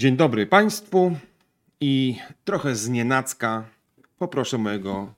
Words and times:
Dzień 0.00 0.16
dobry 0.16 0.46
Państwu 0.46 1.16
i 1.80 2.16
trochę 2.44 2.74
z 2.76 2.88
nienacka 2.88 3.64
poproszę 4.18 4.58
mojego 4.58 5.14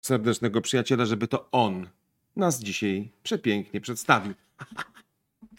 serdecznego 0.00 0.60
przyjaciela, 0.60 1.04
żeby 1.04 1.28
to 1.28 1.48
on 1.52 1.88
nas 2.36 2.60
dzisiaj 2.60 3.10
przepięknie 3.22 3.80
przedstawił. 3.80 4.34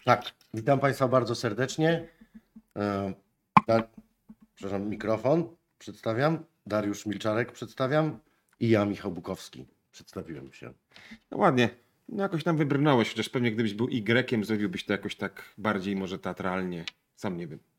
Tak, 0.04 0.22
witam 0.54 0.80
Państwa 0.80 1.08
bardzo 1.08 1.34
serdecznie. 1.34 2.08
E, 2.76 3.12
Dar... 3.66 3.88
Przepraszam, 4.54 4.88
mikrofon 4.88 5.48
przedstawiam. 5.78 6.44
Dariusz 6.66 7.06
Milczarek 7.06 7.52
przedstawiam 7.52 8.18
i 8.60 8.68
ja, 8.68 8.84
Michał 8.84 9.12
Bukowski. 9.12 9.66
Przedstawiłem 9.92 10.52
się. 10.52 10.72
No 11.30 11.38
ładnie, 11.38 11.70
no 12.08 12.22
jakoś 12.22 12.44
tam 12.44 12.56
wybrnąłeś, 12.56 13.10
chociaż 13.10 13.28
pewnie 13.28 13.52
gdybyś 13.52 13.74
był 13.74 13.88
Y, 13.88 14.44
zrobiłbyś 14.44 14.84
to 14.84 14.92
jakoś 14.92 15.16
tak 15.16 15.42
bardziej 15.58 15.96
może 15.96 16.18
teatralnie. 16.18 16.84
Sam 17.16 17.36
nie 17.36 17.46
wiem. 17.46 17.75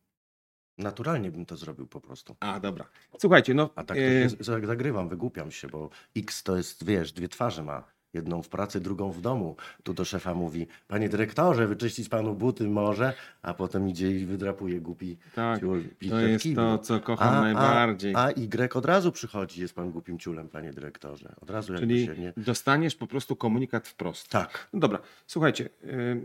Naturalnie 0.77 1.31
bym 1.31 1.45
to 1.45 1.58
zrobił 1.58 1.88
po 1.88 2.02
prostu. 2.02 2.36
A, 2.40 2.59
dobra. 2.59 2.86
Słuchajcie, 3.20 3.54
no... 3.54 3.70
A 3.76 3.84
tak 3.84 3.98
to 3.98 4.04
e, 4.04 4.30
się 4.30 4.30
z- 4.30 4.45
zagrywam, 4.66 5.09
wygłupiam 5.09 5.52
się, 5.52 5.67
bo 5.67 5.90
X 6.17 6.44
to 6.44 6.58
jest, 6.58 6.86
wiesz, 6.86 7.12
dwie 7.12 7.27
twarze 7.30 7.63
ma. 7.63 7.84
Jedną 8.13 8.41
w 8.41 8.49
pracy, 8.49 8.79
drugą 8.79 9.11
w 9.11 9.21
domu. 9.21 9.55
Tu 9.84 9.93
do 9.93 10.05
szefa 10.05 10.34
mówi, 10.34 10.67
panie 10.88 11.09
dyrektorze, 11.09 11.67
wyczyścić 11.67 12.09
panu 12.09 12.35
buty 12.35 12.67
może, 12.67 13.13
a 13.41 13.53
potem 13.53 13.89
idzie 13.89 14.11
i 14.11 14.25
wydrapuje 14.25 14.81
głupi 14.81 15.17
tak, 15.35 15.59
ciul. 15.59 15.83
to 16.09 16.20
jest 16.20 16.43
kiblu. 16.43 16.63
to, 16.63 16.77
co 16.77 16.99
kocham 16.99 17.43
najbardziej. 17.43 18.16
A, 18.16 18.20
a 18.20 18.31
Y 18.31 18.73
od 18.75 18.86
razu 18.86 19.11
przychodzi, 19.11 19.61
jest 19.61 19.75
pan 19.75 19.91
głupim 19.91 20.19
ciulem, 20.19 20.49
panie 20.49 20.73
dyrektorze. 20.73 21.36
Od 21.41 21.49
razu 21.49 21.73
jakby 21.73 21.88
Czyli 21.88 22.05
się 22.05 22.16
nie... 22.16 22.33
dostaniesz 22.38 22.95
po 22.95 23.08
prostu 23.08 23.36
komunikat 23.36 23.88
wprost. 23.88 24.30
Tak. 24.30 24.67
No 24.73 24.80
dobra, 24.80 24.99
słuchajcie, 25.27 25.69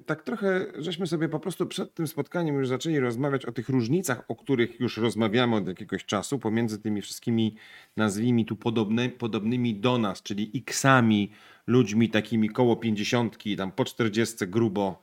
tak 0.07 0.23
trochę 0.23 0.67
żeśmy 0.79 1.07
sobie 1.07 1.29
po 1.29 1.41
prostu 1.41 1.67
przed 1.67 1.95
tym 1.95 2.07
spotkaniem 2.07 2.55
już 2.55 2.69
zaczęli 2.69 2.99
rozmawiać 2.99 3.47
o 3.47 3.53
tych 3.53 3.69
różnicach, 3.69 4.25
o 4.29 4.37
których 4.37 4.81
już 4.81 4.97
rozmawiamy 4.97 5.57
od 5.57 5.69
jakiegoś 5.69 6.05
czasu, 6.05 6.39
pomiędzy 6.39 6.79
tymi 6.79 7.03
wszystkimi, 7.03 7.57
nazwijmy 7.97 8.45
tu 8.45 8.57
podobne, 8.57 9.09
podobnymi 9.09 9.75
do 9.75 9.99
nas, 9.99 10.23
czyli 10.23 10.51
X-ami, 10.55 11.31
ludźmi 11.67 12.11
takimi 12.11 12.49
koło 12.49 12.77
pięćdziesiątki, 12.77 13.57
tam 13.57 13.73
po 13.73 13.85
czterdziestce 13.85 14.47
grubo 14.47 15.03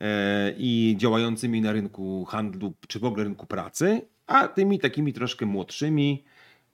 yy, 0.00 0.06
i 0.58 0.94
działającymi 0.98 1.60
na 1.60 1.72
rynku 1.72 2.24
handlu, 2.24 2.72
czy 2.88 2.98
w 2.98 3.04
ogóle 3.04 3.24
rynku 3.24 3.46
pracy, 3.46 4.02
a 4.26 4.48
tymi 4.48 4.78
takimi 4.78 5.12
troszkę 5.12 5.46
młodszymi, 5.46 6.24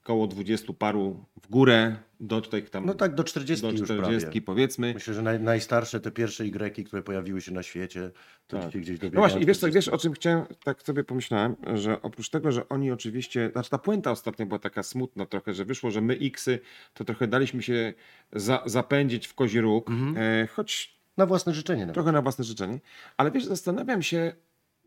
koło 0.03 0.27
dwudziestu 0.27 0.75
paru 0.75 1.25
w 1.42 1.48
górę, 1.50 1.97
do 2.20 2.41
tutaj 2.41 2.62
tam 2.62 2.86
No 2.86 2.95
tak, 2.95 3.14
do 3.14 3.25
40 3.25 3.62
do 3.67 3.70
już 3.72 3.83
40 3.83 4.20
prawie. 4.27 4.42
powiedzmy. 4.42 4.94
Myślę, 4.94 5.14
że 5.14 5.22
naj, 5.22 5.41
najstarsze 5.41 6.00
te 6.00 6.11
pierwsze 6.11 6.44
Y, 6.44 6.84
które 6.84 7.03
pojawiły 7.03 7.41
się 7.41 7.53
na 7.53 7.62
świecie, 7.62 8.11
to 8.47 8.59
Tak. 8.59 8.69
gdzieś 8.70 8.89
No 8.89 8.94
dobiegają 8.97 9.20
właśnie, 9.20 9.41
i 9.41 9.47
wiesz 9.47 9.56
co, 9.59 9.67
40. 9.67 9.75
wiesz 9.91 9.94
o 9.94 10.03
czym 10.03 10.12
chciałem, 10.12 10.44
tak 10.64 10.83
sobie 10.83 11.05
pomyślałem, 11.05 11.56
że 11.75 12.03
oprócz 12.03 12.31
tego, 12.31 12.53
że 12.53 12.69
oni 12.69 12.91
oczywiście, 12.91 13.50
znaczy 13.53 13.70
ta 13.70 13.78
puenta 13.78 14.11
ostatnio 14.11 14.47
była 14.47 14.59
taka 14.59 14.83
smutna 14.83 15.27
trochę, 15.27 15.55
że 15.55 15.64
wyszło, 15.64 15.91
że 15.91 16.00
my 16.00 16.14
Xy 16.22 16.59
to 16.94 17.05
trochę 17.05 17.27
daliśmy 17.27 17.62
się 17.62 17.94
za, 18.33 18.62
zapędzić 18.66 19.27
w 19.27 19.34
kozi 19.34 19.61
róg, 19.61 19.91
Mhm. 19.91 20.16
e, 20.42 20.47
choć 20.47 20.98
Na 21.16 21.27
własne 21.27 21.55
życzenie 21.55 21.81
nawet. 21.83 21.94
trochę 21.94 22.12
na 22.12 22.22
własne 22.22 22.44
życzenie, 22.44 22.81
ale 23.16 23.31
wiesz, 23.31 23.44
zastanawiam 23.44 24.03
się 24.03 24.33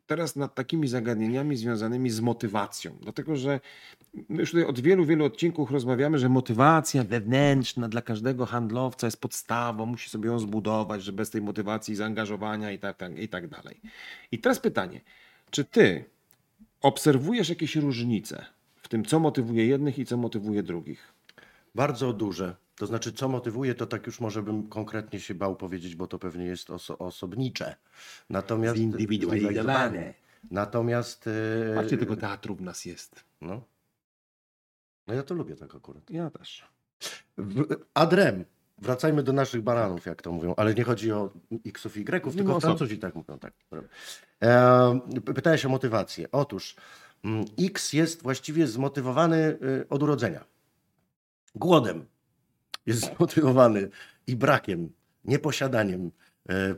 teraz 0.08 0.36
nad 0.36 0.56
takimi 0.56 0.88
zagadnieniami 0.88 1.58
związanymi 1.58 2.09
z 2.09 2.22
motywacją, 2.22 2.98
dlatego 3.02 3.36
że 3.36 3.59
my 4.30 4.39
już 4.39 4.52
tutaj 4.52 4.66
od 4.66 4.80
wielu, 4.80 5.06
wielu 5.06 5.25
odcinków 5.25 5.72
rozmawiamy, 5.72 6.20
że 6.20 6.30
motywacja 6.30 7.03
wewnętrzna 7.03 7.89
dla 7.89 8.02
każdego 8.02 8.45
handlowca 8.45 9.08
jest 9.08 9.22
podstawą, 9.22 9.85
musi 9.85 10.09
sobie 10.09 10.29
ją 10.29 10.40
zbudować, 10.40 11.03
że 11.03 11.13
bez 11.13 11.29
tej 11.29 11.41
motywacji, 11.41 11.96
zaangażowania 11.96 12.72
i 12.72 12.79
tak, 12.79 12.97
tak, 12.97 13.19
i 13.19 13.29
tak 13.29 13.47
dalej. 13.47 13.81
I 14.31 14.40
teraz 14.40 14.59
pytanie, 14.59 15.02
czy 15.52 15.66
ty 15.66 16.06
obserwujesz 16.81 17.50
jakieś 17.50 17.75
różnice 17.75 18.46
w 18.75 18.88
tym, 18.88 19.06
co 19.06 19.19
motywuje 19.19 19.66
jednych 19.66 20.00
i 20.00 20.06
co 20.06 20.18
motywuje 20.18 20.63
drugich? 20.63 21.13
Bardzo 21.75 22.13
duże. 22.13 22.56
To 22.75 22.86
znaczy, 22.86 23.13
co 23.13 23.28
motywuje, 23.28 23.75
to 23.75 23.86
tak 23.86 24.06
już 24.06 24.19
może 24.19 24.44
bym 24.44 24.68
konkretnie 24.69 25.19
się 25.19 25.36
bał 25.36 25.56
powiedzieć, 25.56 25.96
bo 25.96 26.08
to 26.08 26.19
pewnie 26.19 26.46
jest 26.46 26.69
oso 26.69 26.97
osobnicze. 26.97 27.75
Natomiast. 28.30 28.78
Zindywidualizowane. 28.78 30.13
Natomiast. 30.52 31.28
e, 31.72 31.75
Patrzcie, 31.75 31.97
tego 31.97 32.16
teatru 32.16 32.56
w 32.56 32.62
nas 32.62 32.85
jest. 32.85 33.24
No. 33.41 33.62
no 35.08 35.14
ja 35.14 35.24
to 35.24 35.34
lubię 35.35 35.56
tak 35.56 35.75
akurat. 35.75 36.09
Ja 36.09 36.30
też. 36.30 36.64
W- 37.38 37.75
Adrem. 37.94 38.46
Wracajmy 38.78 39.24
do 39.24 39.34
naszych 39.34 39.62
bananów, 39.62 40.06
jak 40.06 40.22
to 40.22 40.31
mówią, 40.31 40.53
ale 40.58 40.74
nie 40.74 40.84
chodzi 40.84 41.12
o 41.12 41.30
X-ów 41.66 41.97
i 41.97 42.02
Y, 42.02 42.25
Nie 42.25 42.31
tylko 42.34 42.52
ma 42.52 42.58
o 42.58 42.62
co. 42.62 42.68
Francuzi 42.68 43.00
tak 43.00 43.16
mówią. 43.16 43.40
Tak. 43.40 43.53
E, 44.44 45.00
pytałeś 45.35 45.66
o 45.66 45.69
motywację. 45.69 46.31
Otóż 46.31 46.75
mm, 47.24 47.46
X 47.59 47.94
jest 47.94 48.24
właściwie 48.24 48.68
zmotywowany 48.68 49.38
y, 49.38 49.85
od 49.90 50.03
urodzenia. 50.03 50.46
Głodem. 51.56 52.06
Jest 52.85 53.01
zmotywowany 53.18 53.90
i 54.28 54.35
brakiem, 54.35 54.90
nieposiadaniem, 55.25 56.12
e, 56.50 56.75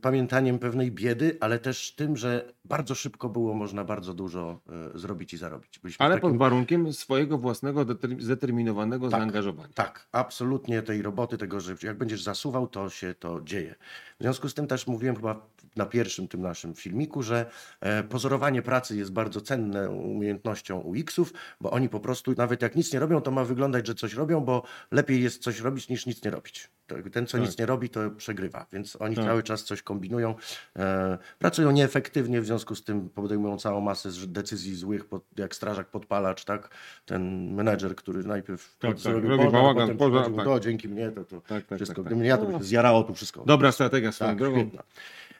pamiętaniem 0.00 0.58
pewnej 0.58 0.92
biedy, 0.92 1.36
ale 1.40 1.58
też 1.58 1.94
tym, 1.94 2.16
że 2.16 2.52
bardzo 2.64 2.94
szybko 2.94 3.28
było 3.28 3.54
można 3.54 3.84
bardzo 3.84 4.14
dużo 4.14 4.60
e, 4.94 4.98
zrobić 4.98 5.32
i 5.34 5.36
zarobić. 5.36 5.78
Byliśmy 5.78 6.06
Ale 6.06 6.14
takim- 6.14 6.30
pod 6.30 6.38
warunkiem 6.38 6.92
swojego 6.92 7.38
własnego 7.38 7.84
deter- 7.84 8.20
zdeterminowanego 8.20 9.10
Tak. 9.10 9.20
zaangażowania. 9.20 9.72
Tak, 9.74 10.08
absolutnie 10.12 10.82
tej 10.82 11.02
roboty, 11.02 11.38
tego, 11.38 11.60
że 11.60 11.74
jak 11.82 11.98
będziesz 11.98 12.22
zasuwał, 12.22 12.66
to 12.68 12.90
się 12.90 13.14
to 13.14 13.40
dzieje. 13.44 13.74
W 14.20 14.22
związku 14.22 14.48
z 14.48 14.54
tym 14.54 14.66
też 14.66 14.86
mówiłem 14.86 15.16
chyba 15.16 15.46
na 15.76 15.86
pierwszym 15.86 16.28
tym 16.28 16.42
naszym 16.42 16.74
filmiku, 16.74 17.22
że 17.22 17.46
e, 17.80 18.02
pozorowanie 18.02 18.62
pracy 18.62 18.96
jest 18.96 19.12
bardzo 19.12 19.40
cenne 19.40 19.90
umiejętnością 19.90 20.78
u 20.80 20.94
X-ów, 20.94 21.32
bo 21.60 21.70
oni 21.70 21.88
po 21.88 22.00
prostu, 22.00 22.32
nawet 22.36 22.62
jak 22.62 22.76
nic 22.76 22.92
nie 22.92 22.98
robią, 23.00 23.20
to 23.20 23.30
ma 23.30 23.44
wyglądać, 23.44 23.86
że 23.86 23.94
coś 23.94 24.14
robią, 24.14 24.40
bo 24.40 24.62
lepiej 24.90 25.22
jest 25.22 25.42
coś 25.42 25.60
robić 25.60 25.88
niż 25.88 26.06
nic 26.06 26.24
nie 26.24 26.30
robić. 26.30 26.70
To- 26.86 26.94
Ten, 27.12 27.26
co 27.26 27.38
Tak. 27.38 27.46
nic 27.46 27.58
nie 27.58 27.66
robi, 27.66 27.88
to 27.90 28.10
przegrywa, 28.10 28.66
więc 28.72 28.96
oni 29.00 29.16
Tak. 29.16 29.24
cały 29.24 29.42
czas 29.42 29.64
coś 29.64 29.82
kombinują, 29.82 30.34
e, 30.76 31.18
pracują 31.38 31.70
nieefektywnie, 31.70 32.40
w 32.40 32.46
związku 32.46 32.74
z 32.74 32.84
tym 32.84 33.08
podejmują 33.10 33.58
całą 33.58 33.80
masę 33.80 34.08
decyzji 34.26 34.74
złych, 34.74 35.04
jak 35.36 35.54
strażak 35.54 35.88
podpalacz, 35.88 36.44
tak? 36.44 36.70
Ten 37.06 37.52
menedżer, 37.54 37.96
który 37.96 38.24
najpierw 38.24 38.76
Tak, 38.78 38.90
tak, 38.90 38.98
zrobił 39.00 39.30
robi 39.30 39.44
pożar, 39.44 39.52
bałagan, 39.62 39.96
pożar, 39.96 40.32
tak. 40.36 40.46
"O, 40.46 40.60
dzięki 40.60 40.88
mnie 40.88 41.10
to, 41.10 41.24
to 41.24 41.40
Tak, 41.40 41.66
tak, 41.66 41.78
wszystko. 41.78 41.86
tak, 41.86 41.96
tak. 41.96 42.04
Gdybym 42.04 42.24
ja, 42.24 42.36
to 42.38 42.58
zjarało 42.64 43.02
tu 43.02 43.14
wszystko. 43.14 43.44
Dobra 43.44 43.72
strategia 43.72 44.12
swoją 44.12 44.30
tak, 44.30 44.38
drogą. 44.38 44.60
świetna. 44.60 44.82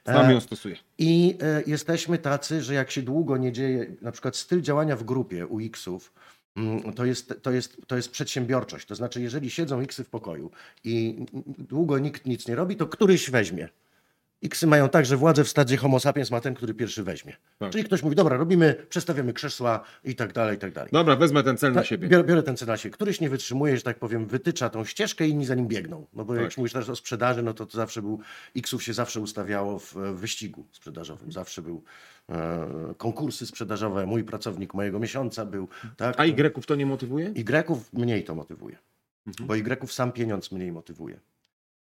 E, 0.06 0.33
ją 0.33 0.41
stosuję. 0.41 0.77
I 0.99 1.39
e, 1.43 1.62
jesteśmy 1.67 2.19
tacy, 2.19 2.62
że 2.62 2.75
jak 2.75 2.91
się 2.91 3.03
długo 3.03 3.37
nie 3.37 3.53
dzieje, 3.53 3.87
na 4.03 4.12
przykład 4.12 4.37
styl 4.37 4.61
działania 4.61 4.97
w 4.97 5.05
grupie 5.05 5.47
u 5.47 5.61
X-ów, 5.61 6.12
mm, 6.56 6.93
to 6.93 7.05
jest, 7.05 7.34
to, 7.43 7.50
jest, 7.50 7.77
to 7.87 7.97
jest 7.97 8.11
przedsiębiorczość. 8.11 8.87
To 8.87 8.94
znaczy, 8.94 9.21
jeżeli 9.21 9.50
siedzą 9.50 9.81
X-y 9.81 10.05
w 10.05 10.09
pokoju 10.09 10.50
i 10.84 11.17
długo 11.59 11.99
nikt 11.99 12.27
nic 12.27 12.49
nie 12.49 12.55
robi, 12.55 12.77
to 12.77 12.87
któryś 12.87 13.31
weźmie. 13.31 13.69
X-y 14.42 14.66
mają 14.66 14.88
tak, 14.88 15.06
że 15.06 15.16
władzę 15.16 15.44
w 15.44 15.48
stadzie 15.48 15.76
homo 15.76 16.00
sapiens 16.00 16.30
ma 16.30 16.41
ten, 16.41 16.54
który 16.54 16.74
pierwszy 16.74 17.02
weźmie. 17.02 17.36
Tak. 17.58 17.72
Czyli 17.72 17.84
ktoś 17.84 18.02
mówi, 18.02 18.16
dobra, 18.16 18.36
robimy, 18.36 18.86
przestawiamy 18.88 19.32
krzesła 19.32 19.80
i 20.04 20.14
tak 20.16 20.32
dalej, 20.32 20.56
i 20.56 20.58
tak 20.58 20.72
dalej. 20.72 20.91
Dobra, 20.92 21.16
wezmę 21.16 21.42
ten 21.42 21.56
cel 21.56 21.72
na 21.72 21.80
Tak, 21.80 21.86
siebie. 21.88 22.08
Biorę, 22.08 22.24
biorę 22.24 22.42
ten 22.42 22.56
cel 22.56 22.69
na 22.69 22.76
siebie. 22.76 22.92
Któryś 22.92 23.20
nie 23.20 23.30
wytrzymuje, 23.30 23.76
że 23.76 23.82
tak 23.82 23.98
powiem, 23.98 24.26
wytycza 24.26 24.70
tą 24.70 24.84
ścieżkę 24.84 25.26
i 25.28 25.30
inni 25.30 25.46
za 25.46 25.54
nim 25.54 25.69
biegną. 25.69 26.06
No 26.12 26.25
bo 26.25 26.34
jak 26.34 26.44
Tak. 26.44 26.52
się 26.52 26.60
mówisz 26.60 26.72
teraz 26.72 26.88
o 26.88 26.96
sprzedaży, 26.96 27.42
no 27.42 27.54
to, 27.54 27.66
to 27.66 27.76
zawsze 27.76 28.02
był, 28.02 28.20
X-ów 28.56 28.82
się 28.82 28.92
zawsze 28.94 29.20
ustawiało 29.20 29.78
w 29.78 29.94
wyścigu 29.94 30.66
sprzedażowym. 30.72 31.32
Zawsze 31.32 31.62
był 31.62 31.82
e, 32.30 32.94
konkursy 32.96 33.46
sprzedażowe, 33.46 34.06
mój 34.06 34.25
pracownik 34.25 34.75
mojego 34.75 34.99
miesiąca 34.99 35.44
był. 35.44 35.69
Tak? 35.96 36.20
A 36.20 36.25
Y-ów 36.25 36.66
to 36.66 36.75
nie 36.75 36.87
motywuje? 36.87 37.26
Y-ów 37.37 37.93
mniej 37.93 38.25
to 38.25 38.34
motywuje. 38.34 38.76
Mhm. 39.26 39.46
Bo 39.46 39.56
Y-ów 39.56 39.93
sam 39.93 40.12
pieniądz 40.12 40.52
mniej 40.52 40.72
motywuje. 40.72 41.20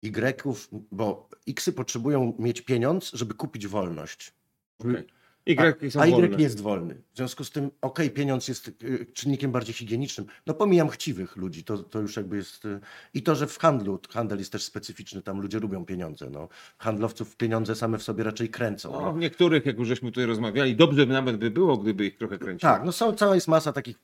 Y-ów, 0.03 0.69
bo 0.93 1.29
X-y 1.49 1.73
potrzebują 1.73 2.33
mieć 2.39 2.61
pieniądz, 2.61 3.11
żeby 3.12 3.35
kupić 3.35 3.67
wolność. 3.67 4.33
Okej. 4.79 5.05
Y 5.47 5.91
są 5.91 6.00
A 6.00 6.06
Y 6.06 6.11
wolne. 6.11 6.37
jest 6.43 6.61
wolny. 6.61 6.95
W 7.12 7.17
związku 7.17 7.45
z 7.45 7.50
tym, 7.50 7.71
okej, 7.81 8.11
pieniądz 8.11 8.49
jest 8.49 8.69
y, 8.83 9.06
czynnikiem 9.15 9.53
bardziej 9.53 9.75
higienicznym. 9.75 10.27
No 10.47 10.55
pomijam 10.55 10.89
chciwych 10.89 11.37
ludzi, 11.37 11.65
to, 11.65 11.79
to 11.79 12.00
już 12.00 12.17
jakby 12.17 12.37
jest... 12.37 12.65
y, 12.65 12.81
I 13.15 13.23
to, 13.23 13.35
że 13.35 13.47
w 13.47 13.59
handlu, 13.59 13.99
handel 14.11 14.39
jest 14.39 14.53
też 14.53 14.62
specyficzny, 14.65 15.23
tam 15.23 15.41
ludzie 15.41 15.61
lubią 15.61 15.85
pieniądze. 15.85 16.31
No. 16.31 16.49
Handlowców 16.79 17.37
pieniądze 17.37 17.75
same 17.75 17.99
w 17.99 18.03
sobie 18.03 18.25
raczej 18.25 18.49
kręcą. 18.49 18.93
No, 18.93 19.00
No. 19.00 19.12
w 19.12 19.19
niektórych, 19.19 19.67
jak 19.67 19.79
już 19.79 19.89
żeśmy 19.89 20.11
tutaj 20.12 20.27
rozmawiali, 20.27 20.77
dobrze 20.77 21.06
by 21.06 21.12
nawet 21.12 21.37
by 21.37 21.50
było, 21.50 21.77
gdyby 21.77 22.06
ich 22.06 22.17
trochę 22.17 22.39
kręciło. 22.39 22.73
Tak, 22.73 22.85
no 22.85 22.93
są, 22.93 23.12
cała 23.17 23.35
jest 23.35 23.49
masa 23.49 23.73
takich 23.73 23.99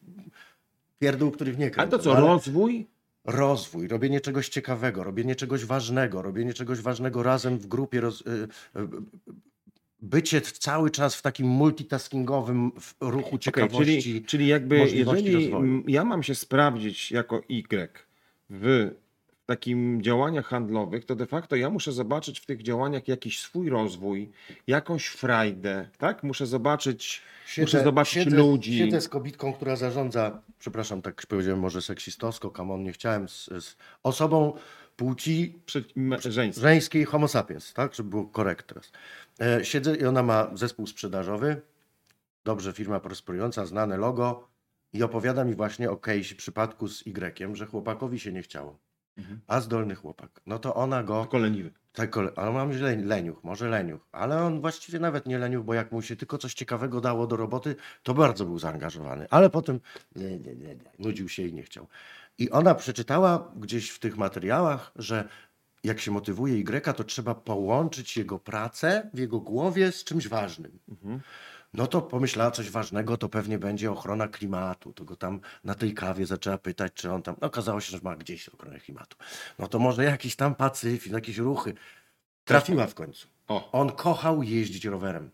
pierdół, 0.99 1.31
których 1.31 1.59
nie 1.59 1.67
A 1.67 1.71
kręcą. 1.71 1.91
to 1.91 1.99
co, 2.05 2.17
ale 2.17 2.27
rozwój? 2.27 2.87
Rozwój, 3.25 3.89
robienie 3.89 4.21
czegoś 4.21 4.49
ciekawego, 4.49 5.05
robienie 5.05 5.37
czegoś 5.37 5.65
ważnego, 5.65 6.23
robienie 6.23 6.55
czegoś 6.55 6.81
ważnego 6.81 7.23
razem 7.23 7.59
w 7.59 7.67
grupie, 7.67 8.01
roz, 8.01 8.21
y, 8.21 8.25
y, 8.31 8.49
bycie 10.03 10.41
cały 10.41 10.91
czas 10.91 11.15
w 11.17 11.23
takim 11.23 11.47
multitaskingowym 11.47 12.73
ruchu 13.01 13.39
ciekawości. 13.39 14.03
czyli, 14.03 14.25
czyli 14.25 14.47
jakby 14.47 14.79
jeżeli 14.79 15.33
rozwoju. 15.33 15.83
ja 15.87 16.05
mam 16.05 16.23
się 16.23 16.35
sprawdzić 16.35 17.13
jako 17.13 17.43
Y 17.49 18.09
w 18.51 18.91
takim 19.47 20.03
działaniach 20.03 20.47
handlowych, 20.47 21.05
to 21.05 21.15
de 21.17 21.27
facto 21.27 21.57
ja 21.57 21.71
muszę 21.71 21.93
zobaczyć 21.93 22.41
w 22.41 22.47
tych 22.47 22.63
działaniach 22.63 23.09
jakiś 23.09 23.41
swój 23.41 23.71
rozwój, 23.71 24.31
jakąś 24.67 25.07
frajdę, 25.07 25.89
tak? 25.99 26.23
Muszę 26.23 26.47
zobaczyć, 26.47 27.23
muszę 27.59 27.85
zobaczyć 27.85 28.15
siedzę, 28.15 28.37
ludzi. 28.37 28.79
Siedzę 28.79 29.01
z 29.01 29.09
kobitką, 29.09 29.53
która 29.53 29.77
zarządza, 29.77 30.43
przepraszam, 30.59 31.03
tak 31.03 31.27
powiedziałem 31.29 31.61
może 31.61 31.83
seksistowsko, 31.83 32.51
kamon, 32.51 32.83
nie 32.83 32.93
chciałem, 32.93 33.29
z, 33.29 33.45
z 33.45 33.77
osobą 34.03 34.53
płci 34.97 35.59
Przy, 35.67 35.85
me- 35.97 36.21
żeńskie. 36.21 36.61
żeńskiej 36.61 37.05
homo 37.05 37.29
sapiens, 37.29 37.73
tak, 37.73 37.95
żeby 37.95 38.11
było 38.11 38.25
korekt 38.25 38.67
teraz. 38.67 38.93
E, 39.41 39.65
siedzę 39.65 39.97
i 39.97 40.05
ona 40.05 40.23
ma 40.23 40.51
zespół 40.55 40.87
sprzedażowy, 40.87 41.61
dobrze 42.45 42.73
firma 42.73 43.01
prosperująca, 43.01 43.67
znane 43.67 43.97
logo 43.97 44.49
i 44.93 45.03
opowiada 45.03 45.45
mi 45.45 45.55
właśnie 45.55 45.91
o 45.91 45.97
case 45.97 46.35
przypadku 46.35 46.89
z 46.89 47.07
Y, 47.07 47.57
że 47.57 47.67
chłopakowi 47.67 48.19
się 48.19 48.33
nie 48.33 48.43
chciało, 48.43 48.79
Mhm. 49.19 49.41
a 49.47 49.61
zdolny 49.61 49.95
chłopak. 49.95 50.41
No 50.47 50.59
to 50.59 50.75
ona 50.75 51.03
go 51.03 51.21
Tylko 51.23 51.39
leniwy. 51.39 51.71
tak, 51.93 52.17
ale 52.37 52.53
mam 52.53 52.73
źle, 52.73 52.97
leniuch, 52.97 53.45
może 53.45 53.69
leniuch, 53.69 54.01
ale 54.13 54.43
on 54.43 54.61
właściwie 54.61 54.99
nawet 54.99 55.27
nie 55.27 55.39
leniuch, 55.39 55.65
bo 55.65 55.75
jak 55.75 55.93
mu 55.93 56.03
się 56.03 56.17
tylko 56.17 56.39
coś 56.39 56.55
ciekawego 56.55 57.01
dało 57.01 57.27
do 57.27 57.37
roboty, 57.37 57.77
to 58.03 58.15
bardzo 58.15 58.45
był 58.45 58.59
zaangażowany, 58.59 59.27
ale 59.31 59.51
potem 59.51 59.81
nie, 60.17 60.39
nie, 60.39 60.55
nie, 60.55 60.77
nudził 60.99 61.29
się 61.29 61.43
i 61.43 61.53
nie 61.53 61.63
chciał. 61.63 61.87
I 62.39 62.51
ona 62.51 62.75
przeczytała 62.75 63.53
gdzieś 63.57 63.91
w 63.91 63.99
tych 63.99 64.17
materiałach, 64.17 64.93
że 64.97 65.29
jak 65.85 66.01
się 66.01 66.11
motywuje 66.11 66.59
Y, 66.59 66.93
to 66.95 67.05
trzeba 67.05 67.35
połączyć 67.35 68.17
jego 68.17 68.39
pracę 68.39 69.11
w 69.15 69.19
jego 69.19 69.41
głowie 69.41 69.93
z 69.93 70.05
czymś 70.05 70.29
ważnym. 70.29 70.79
Mhm. 70.89 71.21
No 71.75 71.87
to 71.87 72.03
pomyślała 72.03 72.51
coś 72.51 72.71
ważnego, 72.71 73.17
to 73.17 73.29
pewnie 73.29 73.59
będzie 73.59 73.91
ochrona 73.93 74.29
klimatu. 74.29 74.93
To 74.93 75.05
go 75.05 75.17
tam 75.17 75.41
na 75.65 75.75
tej 75.75 75.95
kawie 75.95 76.27
zaczęła 76.27 76.59
pytać, 76.59 76.93
czy 76.95 77.13
on 77.13 77.23
tam. 77.23 77.37
No, 77.41 77.47
okazało 77.47 77.81
się, 77.81 77.91
że 77.91 77.99
ma 78.03 78.17
gdzieś 78.17 78.49
ochronę 78.49 78.81
klimatu. 78.81 79.17
No 79.59 79.69
to 79.69 79.79
może 79.79 80.05
jakiś 80.05 80.37
tam 80.37 80.55
pacyfizm, 80.55 81.15
jakieś 81.15 81.39
ruchy. 81.39 81.75
Trafiła 82.45 82.87
w 82.87 82.95
końcu. 82.95 83.29
O, 83.49 83.73
On 83.73 83.93
kochał 83.93 84.43
jeździć 84.43 84.85
rowerem. 84.85 85.31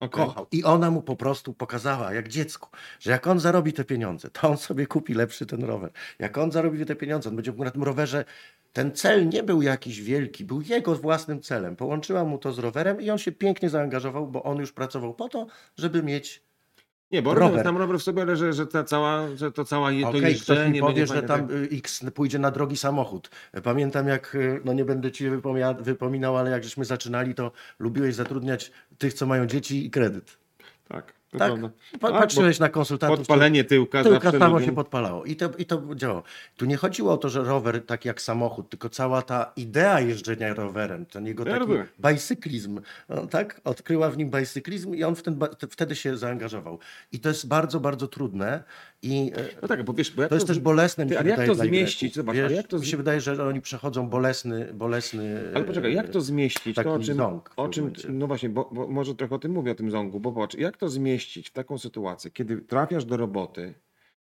okej. 0.00 0.26
Kochał. 0.26 0.46
I 0.52 0.64
ona 0.64 0.90
mu 0.90 1.02
po 1.02 1.16
prostu 1.16 1.54
pokazała, 1.54 2.12
jak 2.14 2.28
dziecku, 2.28 2.68
że 3.00 3.10
jak 3.10 3.26
on 3.26 3.40
zarobi 3.40 3.72
te 3.72 3.84
pieniądze, 3.84 4.30
to 4.30 4.48
on 4.50 4.56
sobie 4.56 4.86
kupi 4.86 5.14
lepszy 5.14 5.46
ten 5.46 5.64
rower. 5.64 5.90
Jak 6.18 6.38
on 6.38 6.52
zarobi 6.52 6.86
te 6.86 6.96
pieniądze, 6.96 7.28
on 7.30 7.36
będzie 7.36 7.50
mógł 7.50 7.64
na 7.64 7.70
tym 7.70 7.82
rowerze. 7.82 8.24
Ten 8.72 8.92
cel 8.92 9.28
nie 9.28 9.42
był 9.42 9.62
jakiś 9.62 10.02
wielki, 10.02 10.44
był 10.44 10.62
jego 10.62 10.94
własnym 10.94 11.40
celem. 11.42 11.76
Połączyła 11.76 12.24
mu 12.24 12.38
to 12.38 12.52
z 12.52 12.58
rowerem 12.58 13.00
i 13.00 13.10
on 13.10 13.18
się 13.18 13.32
pięknie 13.32 13.70
zaangażował, 13.70 14.26
bo 14.26 14.42
on 14.42 14.58
już 14.58 14.72
pracował 14.72 15.14
po 15.14 15.28
to, 15.28 15.46
żeby 15.76 16.02
mieć. 16.02 16.42
Nie, 17.12 17.22
bo 17.22 17.34
Rower. 17.34 17.64
tam 17.64 17.76
rower 17.76 17.98
w 17.98 18.02
sobie, 18.02 18.22
ale 18.22 18.36
że, 18.36 18.66
ta 18.66 18.84
cała, 18.84 19.36
że 19.36 19.52
to 19.52 19.64
cała 19.64 19.92
je, 19.92 20.02
to 20.02 20.08
Okej, 20.08 20.20
ktoś 20.20 20.32
jeżdżenie 20.32 20.80
powie, 20.80 21.06
że 21.06 21.22
tam 21.22 21.48
tak? 21.48 21.56
X 21.72 22.04
pójdzie 22.14 22.38
na 22.38 22.50
drogi 22.50 22.76
samochód. 22.76 23.30
Pamiętam 23.62 24.08
jak, 24.08 24.34
y, 24.34 24.60
no 24.64 24.72
nie 24.72 24.84
będę 24.84 25.12
ci 25.12 25.30
wypominał, 25.80 26.36
ale 26.36 26.50
jak 26.50 26.64
żeśmy 26.64 26.84
zaczynali, 26.84 27.34
to 27.34 27.52
lubiłeś 27.78 28.14
zatrudniać 28.14 28.72
tych, 28.98 29.14
co 29.14 29.26
mają 29.26 29.46
dzieci 29.46 29.86
i 29.86 29.90
kredyt. 29.90 30.38
Tak, 30.88 31.19
to 31.30 31.38
Tak? 31.38 31.52
Pa- 32.00 32.10
Tak, 32.10 32.20
Patrzyłeś 32.20 32.58
na 32.58 32.68
konsultantów. 32.68 33.18
Podpalenie 33.18 33.64
tyłka, 33.64 34.02
zawsze 34.02 34.38
samo 34.38 34.54
lubię. 34.54 34.66
się 34.66 34.74
podpalało. 34.74 35.24
I 35.24 35.36
to, 35.36 35.50
I 35.58 35.64
to 35.66 35.82
działało. 35.94 36.22
Tu 36.56 36.64
nie 36.66 36.76
chodziło 36.76 37.12
o 37.12 37.16
to, 37.16 37.28
że 37.28 37.42
rower 37.44 37.86
tak 37.86 38.04
jak 38.04 38.22
samochód, 38.22 38.70
tylko 38.70 38.88
cała 38.88 39.22
ta 39.22 39.52
idea 39.56 40.00
jeżdżenia 40.00 40.54
rowerem, 40.54 41.06
ten 41.06 41.26
jego 41.26 41.44
taki 41.44 41.58
rozumiem. 41.58 41.86
bicyklizm, 42.10 42.80
no, 43.08 43.26
tak? 43.26 43.60
Odkryła 43.64 44.10
w 44.10 44.16
nim 44.16 44.30
bicyklizm 44.30 44.94
i 44.94 45.04
on 45.04 45.14
w 45.14 45.22
ten, 45.22 45.38
wtedy 45.70 45.96
się 45.96 46.16
zaangażował. 46.16 46.78
I 47.12 47.20
to 47.20 47.28
jest 47.28 47.48
bardzo, 47.48 47.80
bardzo 47.80 48.08
trudne 48.08 48.62
i 49.02 49.32
e, 49.36 49.60
No 49.62 49.68
tak, 49.68 49.84
bo 49.84 49.92
wiesz, 49.92 50.10
bo 50.10 50.28
to 50.28 50.34
jest 50.34 50.46
też 50.46 50.58
bolesne. 50.58 51.04
mi 51.04 51.08
Ty, 51.08 51.14
się 51.14 51.20
ale 51.20 51.30
jak 51.30 51.46
to 51.46 51.54
zmieścić? 51.54 52.14
Zobacz, 52.14 52.36
Wiesz, 52.36 52.52
jak 52.52 52.66
to 52.66 52.78
Mi 52.78 52.86
się 52.86 52.96
wydaje, 52.96 53.20
że 53.20 53.44
oni 53.46 53.60
przechodzą 53.60 54.08
bolesny, 54.08 54.68
bolesny 54.74 55.40
Ale 55.54 55.64
poczekaj, 55.64 55.94
jak 55.94 56.08
to 56.08 56.18
e, 56.18 56.22
zmieścić? 56.22 56.76
To, 56.76 56.94
o 56.94 56.98
czym, 56.98 57.14
ząg 57.16 57.50
o 57.56 57.68
czym 57.68 57.92
no 58.08 58.26
właśnie, 58.26 58.48
bo, 58.48 58.68
bo 58.72 58.86
może 58.86 59.14
trochę 59.14 59.34
o 59.34 59.38
tym 59.38 59.52
mówię, 59.52 59.72
o 59.72 59.74
tym 59.74 59.90
zągu, 59.90 60.20
bo 60.20 60.32
patrz, 60.32 60.56
jak 60.56 60.76
to 60.76 60.88
zmieścić 60.88 61.19
w 61.26 61.50
taką 61.50 61.78
sytuację, 61.78 62.30
kiedy 62.30 62.56
trafiasz 62.56 63.04
do 63.04 63.16
roboty, 63.16 63.74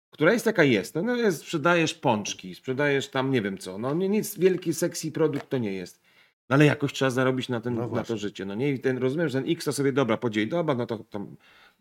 która 0.10 0.34
jest 0.34 0.46
jaka 0.46 0.64
jest, 0.64 0.96
no 0.96 1.16
jest, 1.16 1.40
sprzedajesz 1.40 1.94
pączki, 1.94 2.56
sprzedajesz 2.56 3.10
tam 3.10 3.32
nie 3.32 3.42
wiem 3.42 3.58
co, 3.58 3.78
no 3.78 3.94
nic, 3.94 4.38
wielki, 4.38 4.74
sexy 4.74 5.12
produkt 5.12 5.50
to 5.50 5.58
nie 5.58 5.74
jest. 5.74 6.02
No 6.50 6.54
ale 6.54 6.66
jakoś 6.66 6.94
trzeba 6.94 7.12
zarobić 7.12 7.50
na, 7.50 7.62
ten, 7.62 7.76
No 7.76 7.88
na 7.88 8.04
to 8.04 8.18
życie, 8.18 8.46
no 8.46 8.56
nie? 8.56 8.72
I 8.72 8.80
ten, 8.80 8.98
rozumiem, 8.98 9.30
że 9.30 9.42
ten 9.42 9.52
X 9.52 9.66
to 9.66 9.74
sobie, 9.74 9.92
dobra, 9.92 10.18
podzieli, 10.18 10.48
dobra, 10.48 10.76
no 10.76 10.86
to 10.86 10.98
tam 10.98 11.36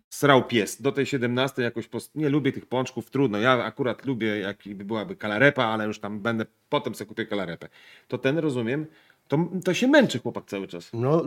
srał 0.09 0.45
pies, 0.45 0.83
do 0.83 0.93
tej 0.93 1.07
17 1.07 1.63
jakoś, 1.63 1.89
post... 1.89 2.15
nie 2.15 2.29
lubię 2.29 2.53
tych 2.53 2.67
pączków, 2.67 3.11
trudno, 3.11 3.39
ja 3.39 3.65
akurat 3.65 4.07
lubię, 4.07 4.39
jak 4.39 4.59
byłaby 4.75 5.17
kalarepa, 5.17 5.65
ale 5.65 5.87
już 5.87 5.99
tam 5.99 6.21
będę, 6.21 6.47
potem 6.69 6.95
sobie 6.95 7.09
kupię 7.09 7.27
kalarepę. 7.27 7.69
To 8.09 8.19
ten, 8.19 8.39
rozumiem, 8.39 8.87
to, 9.29 9.49
to 9.65 9.75
się 9.75 9.87
męczy 9.89 10.19
chłopak 10.19 10.45
cały 10.47 10.67
czas. 10.67 10.91
No, 10.93 11.25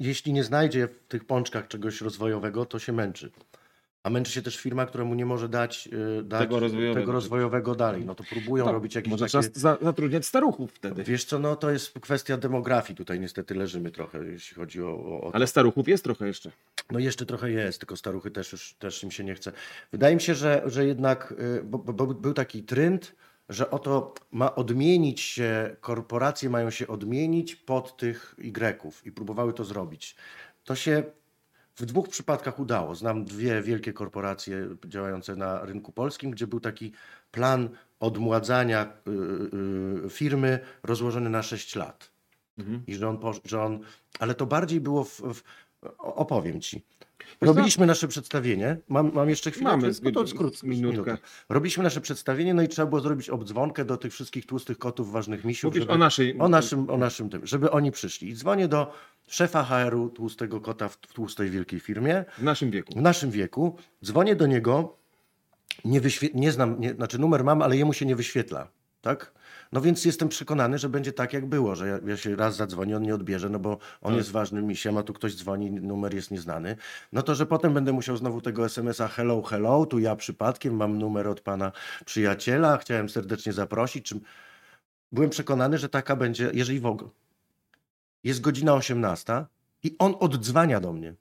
jeśli 0.00 0.32
nie 0.32 0.44
znajdzie 0.44 0.88
w 0.88 1.08
tych 1.08 1.24
pączkach 1.24 1.68
czegoś 1.68 2.00
rozwojowego, 2.00 2.66
to 2.66 2.78
się 2.78 2.92
męczy. 2.92 3.30
A 4.02 4.10
męczy 4.10 4.32
się 4.32 4.42
też 4.42 4.56
firma, 4.56 4.86
która 4.86 5.04
mu 5.04 5.14
nie 5.14 5.26
może 5.26 5.48
dać, 5.48 5.88
y, 6.18 6.22
dać 6.22 6.40
Tego 6.40 6.60
rozwojowego. 6.60 7.00
tego 7.00 7.12
rozwojowego 7.12 7.74
dalej. 7.74 8.04
No 8.04 8.14
to 8.14 8.24
próbują 8.24 8.64
Tak, 8.64 8.74
robić 8.74 8.94
jakieś 8.94 9.10
Może 9.10 9.26
takie... 9.26 9.48
trzeba 9.48 9.76
za, 9.76 9.78
zatrudniać 9.82 10.26
staruchów 10.26 10.72
wtedy. 10.72 11.04
Wiesz 11.04 11.24
co, 11.24 11.38
no 11.38 11.56
to 11.56 11.70
jest 11.70 11.98
kwestia 12.00 12.36
demografii. 12.36 12.96
Tutaj 12.96 13.20
niestety 13.20 13.54
leżymy 13.54 13.90
trochę, 13.90 14.24
jeśli 14.24 14.56
chodzi 14.56 14.82
o... 14.82 14.86
o, 14.86 15.30
Ale 15.34 15.46
staruchów 15.46 15.88
jest 15.88 16.04
trochę 16.04 16.26
jeszcze. 16.26 16.50
No 16.90 16.98
jeszcze 16.98 17.26
trochę 17.26 17.50
jest, 17.50 17.78
tylko 17.78 17.96
staruchy 17.96 18.30
też 18.30 18.52
już 18.52 18.74
też 18.74 19.02
im 19.04 19.10
się 19.10 19.24
nie 19.24 19.34
chce. 19.34 19.52
Wydaje 19.92 20.14
mi 20.14 20.20
się, 20.20 20.34
że, 20.34 20.62
że 20.66 20.86
jednak 20.86 21.34
y, 21.38 21.62
bo, 21.64 21.78
bo 21.78 22.06
był 22.06 22.32
taki 22.34 22.62
trend, 22.62 23.14
że 23.48 23.70
oto 23.70 24.14
ma 24.32 24.54
odmienić 24.54 25.20
się, 25.20 25.76
korporacje 25.80 26.50
mają 26.50 26.70
się 26.70 26.86
odmienić 26.86 27.56
pod 27.56 27.96
tych 27.96 28.34
Y 28.38 29.06
i 29.06 29.12
próbowały 29.12 29.52
to 29.52 29.64
zrobić. 29.64 30.16
To 30.64 30.74
się 30.74 31.02
w 31.76 31.86
dwóch 31.86 32.08
przypadkach 32.08 32.58
udało. 32.58 32.94
Znam 32.94 33.24
dwie 33.24 33.62
wielkie 33.62 33.92
korporacje 33.92 34.68
działające 34.86 35.36
na 35.36 35.64
rynku 35.64 35.92
polskim, 35.92 36.30
gdzie 36.30 36.46
był 36.46 36.60
taki 36.60 36.92
plan 37.30 37.68
odmładzania 38.00 38.92
y, 39.08 40.06
y, 40.06 40.10
firmy 40.10 40.58
rozłożony 40.82 41.30
na 41.30 41.42
6 41.42 41.76
lat. 41.76 42.10
Mhm. 42.58 42.82
I 42.86 42.94
że 42.94 43.08
on, 43.08 43.18
że 43.44 43.62
on. 43.62 43.80
Ale 44.18 44.34
to 44.34 44.46
bardziej 44.46 44.80
było 44.80 45.04
w. 45.04 45.20
w 45.34 45.42
opowiem 45.98 46.60
ci. 46.60 46.82
Robiliśmy 47.40 47.86
nasze 47.86 48.08
przedstawienie. 48.08 48.76
Mam, 48.88 49.12
mam 49.14 49.30
jeszcze 49.30 49.50
chwilę. 49.50 49.70
Mamy 49.70 49.90
no 50.02 50.10
to 50.10 50.26
skrót, 50.26 50.62
minutkę. 50.62 51.16
Robiliśmy 51.48 51.84
nasze 51.84 52.00
przedstawienie, 52.00 52.54
no 52.54 52.62
i 52.62 52.68
trzeba 52.68 52.86
było 52.86 53.00
zrobić 53.00 53.30
obdzwonkę 53.30 53.84
do 53.84 53.96
tych 53.96 54.12
wszystkich 54.12 54.46
tłustych 54.46 54.78
kotów, 54.78 55.12
ważnych 55.12 55.44
misiów. 55.44 55.68
Mówisz 55.72 55.82
żeby- 55.82 55.92
o 55.92 55.98
naszej... 55.98 56.38
o 56.38 56.48
naszym, 56.48 56.90
o 56.90 56.96
naszym 56.96 57.30
tym, 57.30 57.46
żeby 57.46 57.70
oni 57.70 57.92
przyszli. 57.92 58.28
I 58.28 58.34
dzwonię 58.34 58.68
do 58.68 58.92
szefa 59.28 59.64
HR-u 59.64 60.08
tłustego 60.08 60.60
kota 60.60 60.88
w, 60.88 60.92
w 60.94 61.12
tłustej 61.12 61.50
wielkiej 61.50 61.80
firmie 61.80 62.24
W 62.38 62.42
naszym 62.42 62.70
wieku. 62.70 62.92
w 62.98 63.02
naszym 63.02 63.30
wieku, 63.30 63.76
dzwonię 64.04 64.36
do 64.36 64.46
niego, 64.46 64.96
nie, 65.84 66.00
wyświe- 66.00 66.30
nie 66.34 66.52
znam, 66.52 66.80
nie, 66.80 66.94
znaczy 66.94 67.18
numer 67.18 67.44
mam, 67.44 67.62
ale 67.62 67.76
jemu 67.76 67.92
się 67.92 68.06
nie 68.06 68.16
wyświetla, 68.16 68.68
tak? 69.00 69.32
No 69.72 69.80
więc 69.80 70.04
jestem 70.04 70.28
przekonany, 70.28 70.78
że 70.78 70.88
będzie 70.88 71.12
tak 71.12 71.32
jak 71.32 71.46
było, 71.46 71.76
że 71.76 71.88
ja, 71.88 71.98
ja 72.06 72.16
się 72.16 72.36
raz 72.36 72.56
zadzwonię, 72.56 72.96
on 72.96 73.02
nie 73.02 73.14
odbierze, 73.14 73.48
no 73.48 73.58
bo 73.58 73.70
on 74.00 74.10
Tak. 74.12 74.14
jest 74.16 74.30
ważnym 74.30 74.66
misiem, 74.66 74.98
a 74.98 75.02
tu 75.02 75.12
ktoś 75.12 75.36
dzwoni, 75.36 75.70
numer 75.70 76.14
jest 76.14 76.30
nieznany. 76.30 76.76
No 77.12 77.22
to, 77.22 77.34
że 77.34 77.46
potem 77.46 77.74
będę 77.74 77.92
musiał 77.92 78.16
znowu 78.16 78.40
tego 78.40 78.64
SMS-a 78.64 79.08
hello, 79.08 79.42
hello, 79.42 79.86
tu 79.86 79.98
ja 79.98 80.16
przypadkiem 80.16 80.76
mam 80.76 80.98
numer 80.98 81.28
od 81.28 81.40
pana 81.40 81.72
przyjaciela, 82.04 82.76
chciałem 82.76 83.08
serdecznie 83.08 83.52
zaprosić. 83.52 84.06
Czym... 84.06 84.20
Byłem 85.12 85.30
przekonany, 85.30 85.78
że 85.78 85.88
taka 85.88 86.16
będzie, 86.16 86.50
jeżeli 86.54 86.80
w 86.80 86.86
ogóle. 86.86 87.10
Jest 88.24 88.40
godzina 88.40 88.74
18 88.74 89.44
i 89.82 89.96
on 89.98 90.14
oddzwania 90.20 90.80
do 90.80 90.92
mnie. 90.92 91.14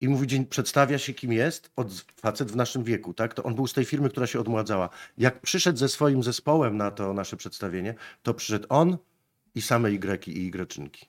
I 0.00 0.08
mówi, 0.08 0.26
dzień, 0.26 0.46
przedstawia 0.46 0.98
się 0.98 1.14
kim 1.14 1.32
jest, 1.32 1.70
od 1.76 2.04
facet 2.16 2.52
w 2.52 2.56
naszym 2.56 2.84
wieku, 2.84 3.14
tak? 3.14 3.34
To 3.34 3.42
on 3.42 3.54
był 3.54 3.66
z 3.66 3.72
tej 3.72 3.84
firmy, 3.84 4.08
która 4.10 4.26
się 4.26 4.40
odmładzała. 4.40 4.88
Jak 5.18 5.40
przyszedł 5.40 5.78
ze 5.78 5.88
swoim 5.88 6.22
zespołem 6.22 6.76
na 6.76 6.90
to 6.90 7.14
nasze 7.14 7.36
przedstawienie, 7.36 7.94
to 8.22 8.34
przyszedł 8.34 8.66
on 8.68 8.98
i 9.54 9.62
same 9.62 9.90
Y 9.90 10.28
i 10.28 10.46
Y-czynki. 10.46 11.06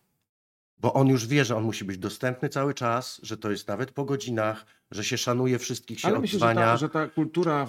Bo 0.77 0.93
on 0.93 1.07
już 1.07 1.27
wie, 1.27 1.45
że 1.45 1.55
on 1.55 1.63
musi 1.63 1.85
być 1.85 1.97
dostępny 1.97 2.49
cały 2.49 2.73
czas, 2.73 3.19
że 3.23 3.37
to 3.37 3.51
jest 3.51 3.67
nawet 3.67 3.91
po 3.91 4.05
godzinach, 4.05 4.65
że 4.91 5.03
się 5.03 5.17
szanuje 5.17 5.59
wszystkich, 5.59 5.99
się 5.99 6.07
Ale 6.07 6.19
myślę, 6.19 6.39
że 6.39 6.55
ta, 6.55 6.77
że 6.77 6.89
ta 6.89 7.07
kultura 7.07 7.67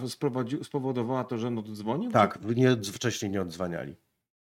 spowodowała 0.62 1.24
to, 1.24 1.38
że 1.38 1.46
on 1.46 1.58
oddzwonił? 1.58 2.10
Tak, 2.10 2.38
nie, 2.56 2.76
wcześniej 2.92 3.30
nie 3.30 3.40
odzwaniali 3.40 3.96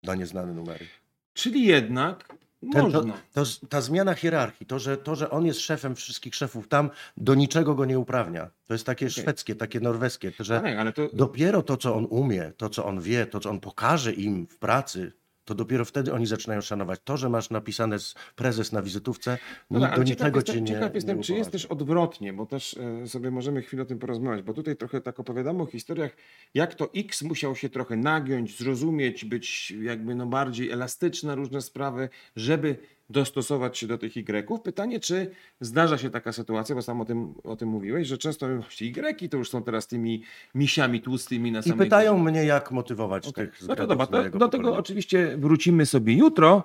na 0.03 0.15
nieznane 0.15 0.55
numery. 0.55 0.87
Czyli 1.35 1.65
jednak 1.65 2.35
Ten, 2.73 2.93
to, 2.93 3.05
to, 3.33 3.43
ta 3.69 3.81
zmiana 3.81 4.15
hierarchii, 4.15 4.67
to 4.67 4.79
że, 4.79 4.97
to, 4.97 5.15
że 5.15 5.31
on 5.31 5.47
jest 5.47 5.61
szefem 5.61 5.95
wszystkich 5.95 6.35
szefów 6.35 6.69
tam, 6.69 6.91
do 7.17 7.35
niczego 7.35 7.75
go 7.75 7.85
nie 7.85 7.99
uprawnia. 7.99 8.51
To 8.67 8.75
jest 8.75 8.87
takie 8.87 9.11
szwedzkie, 9.11 9.55
takie 9.55 9.81
norweskie, 9.81 10.33
że 10.41 10.77
ale 10.79 10.93
to... 10.93 11.09
dopiero 11.13 11.63
to, 11.63 11.77
co 11.77 11.95
on 11.95 12.07
umie, 12.11 12.53
to, 12.57 12.69
co 12.69 12.85
on 12.85 13.01
wie, 13.01 13.27
to, 13.27 13.41
co 13.41 13.51
on 13.51 13.61
pokaże 13.61 14.13
im 14.13 14.47
w 14.47 14.59
pracy, 14.59 15.13
to 15.51 15.55
dopiero 15.55 15.85
wtedy 15.85 16.13
oni 16.13 16.27
zaczynają 16.27 16.61
szanować. 16.61 17.01
To, 17.05 17.17
że 17.17 17.29
masz 17.29 17.51
napisane 17.51 17.99
z 17.99 18.15
prezes 18.37 18.73
na 18.73 18.83
wizytówce, 18.83 19.39
No 19.71 19.81
tak, 19.81 19.97
do 19.97 20.03
niczego 20.03 20.39
jestem, 20.39 20.55
cię 20.55 20.61
nie 20.61 20.67
ciekaw 20.67 20.95
jestem 20.95 21.17
nie 21.17 21.23
czy 21.23 21.35
jest 21.35 21.51
też 21.51 21.67
odwrotnie, 21.67 22.33
bo 22.33 22.47
też 22.47 22.77
e, 23.03 23.07
sobie 23.07 23.31
możemy 23.31 23.63
chwilę 23.63 23.83
o 23.83 23.87
tym 23.87 23.99
porozmawiać, 23.99 24.43
bo 24.43 24.55
tutaj 24.55 24.77
trochę 24.77 25.01
tak 25.01 25.21
opowiadamy 25.21 25.63
o 25.63 25.67
historiach, 25.67 26.17
jak 26.55 26.75
to 26.75 26.91
X 26.95 27.23
musiał 27.23 27.57
się 27.57 27.69
trochę 27.69 27.97
nagiąć, 27.97 28.59
zrozumieć, 28.59 29.25
być 29.25 29.71
jakby 29.71 30.15
no 30.15 30.27
bardziej 30.27 30.71
elastyczny 30.71 31.27
na 31.27 31.35
różne 31.35 31.63
sprawy, 31.63 32.09
żeby 32.37 32.77
dostosować 33.11 33.79
się 33.79 33.87
do 33.87 33.99
tych 33.99 34.17
Y. 34.17 34.63
Pytanie, 34.63 35.01
czy 35.01 35.31
zdarza 35.61 35.99
się 35.99 36.11
taka 36.11 36.33
sytuacja, 36.33 36.75
bo 36.75 36.83
sam 36.83 37.01
o 37.01 37.05
tym, 37.05 37.35
o 37.45 37.57
tym 37.57 37.69
mówiłeś, 37.69 38.09
że 38.09 38.19
często 38.19 38.47
Y 38.81 39.29
to 39.29 39.37
już 39.37 39.51
są 39.51 39.63
teraz 39.63 39.87
tymi 39.87 40.23
misiami 40.55 41.01
tłustymi 41.01 41.53
na 41.53 41.59
I 41.59 41.63
samej 41.63 41.79
pytają 41.79 42.19
mnie, 42.19 42.45
jak 42.45 42.71
motywować 42.71 43.27
Okej. 43.27 43.47
tych 43.47 43.69
No 43.69 43.77
to 43.77 43.87
dobra, 43.87 44.07
mojego 44.11 44.39
do 44.39 44.49
tego 44.49 44.77
oczywiście 44.77 45.37
wrócimy 45.37 45.87
sobie 45.87 46.15
jutro. 46.15 46.65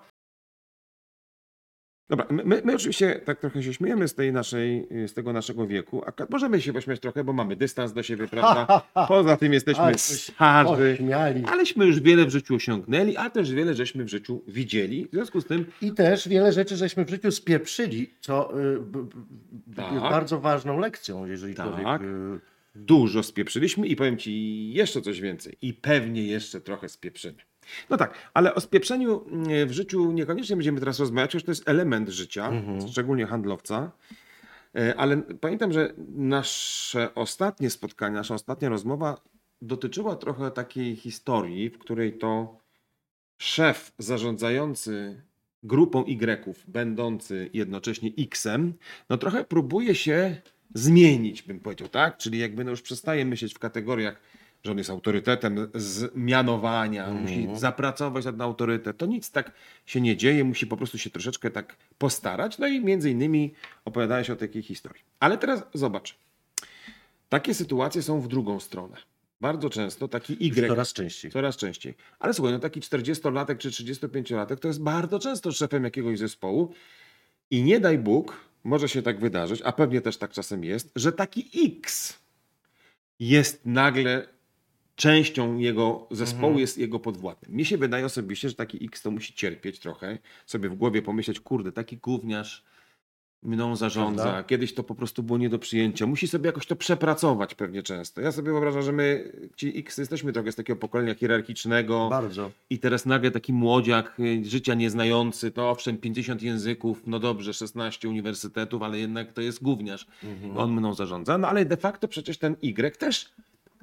Dobra, 2.10 2.26
my, 2.30 2.62
my, 2.66 2.76
oczywiście 2.76 3.22
tak 3.26 3.40
trochę 3.40 3.64
się 3.64 3.74
śmiejemy 3.74 4.08
z 4.08 4.16
tej 4.16 4.34
naszej, 4.34 4.88
z 5.08 5.14
tego 5.14 5.34
naszego 5.34 5.68
wieku, 5.68 6.04
a 6.06 6.12
możemy 6.30 6.62
się 6.62 6.74
pośmiać 6.74 7.00
trochę, 7.00 7.24
bo 7.24 7.34
mamy 7.34 7.56
dystans 7.56 7.94
do 7.94 8.04
siebie, 8.04 8.28
prawda? 8.32 8.82
Poza 9.08 9.38
tym 9.38 9.54
jesteśmy 9.54 9.98
starzy, 9.98 10.98
aleśmy 11.48 11.86
już 11.86 12.00
wiele 12.00 12.26
w 12.26 12.30
życiu 12.30 12.56
osiągnęli, 12.56 13.18
a 13.18 13.30
też 13.30 13.52
wiele 13.52 13.74
żeśmy 13.74 14.04
w 14.04 14.10
życiu 14.10 14.42
widzieli. 14.48 15.06
W 15.06 15.12
związku 15.12 15.42
z 15.42 15.46
tym 15.46 15.66
I 15.82 15.92
też 15.92 16.28
wiele 16.28 16.52
rzeczy 16.52 16.78
żeśmy 16.78 17.06
w 17.06 17.10
życiu 17.10 17.32
spieprzyli, 17.32 18.14
co 18.20 18.60
y, 18.60 18.78
Tak. 19.76 19.92
jest 19.92 20.04
bardzo 20.04 20.40
ważną 20.40 20.80
lekcją, 20.80 21.26
jeżeli 21.26 21.56
Tak. 21.56 21.68
człowiek... 21.68 22.02
Y, 22.02 22.40
dużo 22.76 23.24
spieprzyliśmy 23.24 23.88
i 23.88 23.96
powiem 23.96 24.18
Ci 24.18 24.74
jeszcze 24.74 25.02
coś 25.02 25.22
więcej. 25.22 25.58
I 25.62 25.74
pewnie 25.74 26.24
jeszcze 26.24 26.62
trochę 26.62 26.90
spieprzymy. 26.90 27.38
No 27.90 27.98
tak, 27.98 28.14
ale 28.34 28.56
o 28.56 28.62
spieprzeniu 28.62 29.26
mm, 29.28 29.68
w 29.68 29.72
życiu 29.72 30.12
niekoniecznie 30.12 30.56
będziemy 30.56 30.80
teraz 30.80 31.00
rozmawiać, 31.00 31.32
chociaż 31.32 31.44
to 31.44 31.52
jest 31.52 31.70
element 31.70 32.10
życia, 32.10 32.52
szczególnie 32.92 33.26
handlowca. 33.26 33.92
E, 34.76 34.96
Ale 34.96 35.18
pamiętam, 35.18 35.74
że 35.74 35.94
nasze 36.16 37.16
ostatnie 37.16 37.70
spotkanie, 37.70 38.16
nasza 38.16 38.34
ostatnia 38.34 38.70
rozmowa 38.70 39.22
dotyczyła 39.62 40.16
trochę 40.16 40.52
takiej 40.52 40.96
historii, 40.96 41.70
w 41.70 41.78
której 41.78 42.18
to 42.18 42.60
szef 43.38 43.92
zarządzający 44.00 45.22
grupą 45.64 46.04
Y, 46.04 46.54
będący 46.68 47.50
jednocześnie 47.54 48.12
X-em, 48.20 48.74
no 49.10 49.18
trochę 49.18 49.44
próbuje 49.44 49.96
się 49.96 50.42
zmienić, 50.74 51.42
bym 51.42 51.60
powiedział, 51.60 51.88
tak? 51.88 52.18
Czyli 52.18 52.40
jakby 52.40 52.64
no 52.64 52.72
już 52.72 52.82
przestaje 52.82 53.26
myśleć 53.26 53.54
w 53.54 53.60
kategoriach, 53.60 54.22
że 54.66 54.72
on 54.72 54.78
jest 54.78 54.90
autorytetem 54.90 55.68
z 55.74 56.16
mianowania, 56.16 57.12
musi 57.12 57.48
zapracować 57.54 58.26
na 58.26 58.32
ten 58.32 58.42
autorytet. 58.42 58.98
To 58.98 59.06
nic 59.06 59.32
tak 59.32 59.52
się 59.86 60.02
nie 60.02 60.18
dzieje, 60.18 60.44
musi 60.44 60.68
po 60.68 60.78
prostu 60.78 60.98
się 60.98 61.10
troszeczkę 61.10 61.52
tak 61.52 61.76
postarać. 61.98 62.58
No 62.58 62.68
i 62.68 62.82
między 62.82 63.12
innymi 63.12 63.54
opowiadałeś 63.86 64.30
o 64.30 64.36
takiej 64.36 64.64
historii. 64.64 65.02
Ale 65.20 65.38
teraz 65.38 65.64
zobacz. 65.74 66.16
Takie 67.30 67.54
sytuacje 67.54 68.02
są 68.02 68.22
w 68.22 68.28
drugą 68.28 68.60
stronę. 68.60 68.98
Bardzo 69.42 69.70
często 69.70 70.08
taki 70.08 70.48
Y 70.48 70.68
coraz 70.68 70.94
częściej. 70.94 71.32
Coraz 71.32 71.58
częściej. 71.58 71.94
Ale 72.20 72.34
słuchaj, 72.34 72.54
no 72.54 72.60
taki 72.60 72.80
40-latek 72.80 73.58
czy 73.58 73.70
35-latek 73.70 74.60
to 74.60 74.68
jest 74.68 74.82
bardzo 74.82 75.20
często 75.20 75.52
szefem 75.52 75.84
jakiegoś 75.84 76.20
zespołu 76.20 76.74
i 77.52 77.64
nie 77.64 77.80
daj 77.80 77.98
Bóg, 77.98 78.38
może 78.64 78.90
się 78.90 79.02
tak 79.02 79.20
wydarzyć, 79.20 79.62
a 79.62 79.72
pewnie 79.72 80.02
też 80.02 80.18
tak 80.18 80.32
czasem 80.32 80.64
jest, 80.64 80.92
że 80.96 81.12
taki 81.12 81.50
X 81.66 82.14
jest 83.20 83.66
nagle 83.66 84.35
częścią 84.96 85.58
jego 85.58 86.08
zespołu, 86.12 86.46
Mhm. 86.48 86.60
jest 86.60 86.78
jego 86.78 87.00
podwładnym. 87.00 87.56
Mi 87.56 87.66
się 87.66 87.78
wydaje 87.78 88.06
osobiście, 88.06 88.50
że 88.50 88.56
taki 88.56 88.86
X 88.86 89.02
to 89.02 89.12
musi 89.12 89.34
cierpieć 89.34 89.80
trochę, 89.80 90.18
sobie 90.46 90.70
w 90.70 90.76
głowie 90.76 91.02
pomyśleć, 91.02 91.40
kurde, 91.40 91.72
taki 91.72 91.98
gówniarz 91.98 92.64
mną 93.44 93.76
zarządza, 93.76 94.24
Prawda? 94.24 94.44
kiedyś 94.44 94.74
to 94.74 94.84
po 94.84 94.96
prostu 94.96 95.24
było 95.24 95.38
nie 95.38 95.50
do 95.50 95.60
przyjęcia. 95.60 96.08
Musi 96.08 96.28
sobie 96.28 96.46
jakoś 96.48 96.66
to 96.66 96.76
przepracować 96.76 97.56
pewnie 97.56 97.84
często. 97.84 98.22
Ja 98.22 98.32
sobie 98.32 98.52
wyobrażam, 98.52 98.82
że 98.82 98.92
my, 98.92 99.32
ci 99.56 99.80
X, 99.80 99.98
jesteśmy 99.98 100.34
trochę 100.34 100.52
z 100.52 100.56
takiego 100.56 100.80
pokolenia 100.80 101.16
hierarchicznego 101.16 102.08
Bardzo. 102.10 102.52
i 102.70 102.80
teraz 102.80 103.06
nagle 103.06 103.32
taki 103.32 103.54
młodziak, 103.54 104.20
y, 104.20 104.46
życia 104.46 104.74
nieznający, 104.74 105.52
to 105.52 105.70
owszem 105.70 105.98
50 105.98 106.42
języków, 106.42 107.02
no 107.08 107.20
dobrze, 107.20 107.54
16 107.54 108.10
uniwersytetów, 108.10 108.82
ale 108.82 109.00
jednak 109.00 109.34
to 109.34 109.42
jest 109.42 109.64
gówniarz. 109.64 110.08
On 110.58 110.74
mną 110.74 110.94
zarządza, 110.94 111.38
no 111.38 111.48
ale 111.48 111.66
de 111.66 111.78
facto 111.78 112.08
przecież 112.08 112.38
ten 112.38 112.56
Y 112.62 112.98
też 112.98 113.34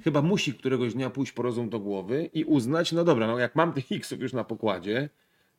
chyba 0.04 0.22
musi 0.22 0.54
któregoś 0.54 0.94
dnia 0.94 1.10
pójść 1.10 1.32
po 1.32 1.42
rozum 1.42 1.70
do 1.70 1.80
głowy 1.80 2.30
i 2.32 2.44
uznać, 2.44 2.92
no 2.92 3.04
dobra, 3.04 3.26
no 3.26 3.38
jak 3.38 3.56
mam 3.56 3.72
tych 3.72 3.92
Xów 3.92 4.20
już 4.20 4.32
na 4.32 4.44
pokładzie, 4.44 5.08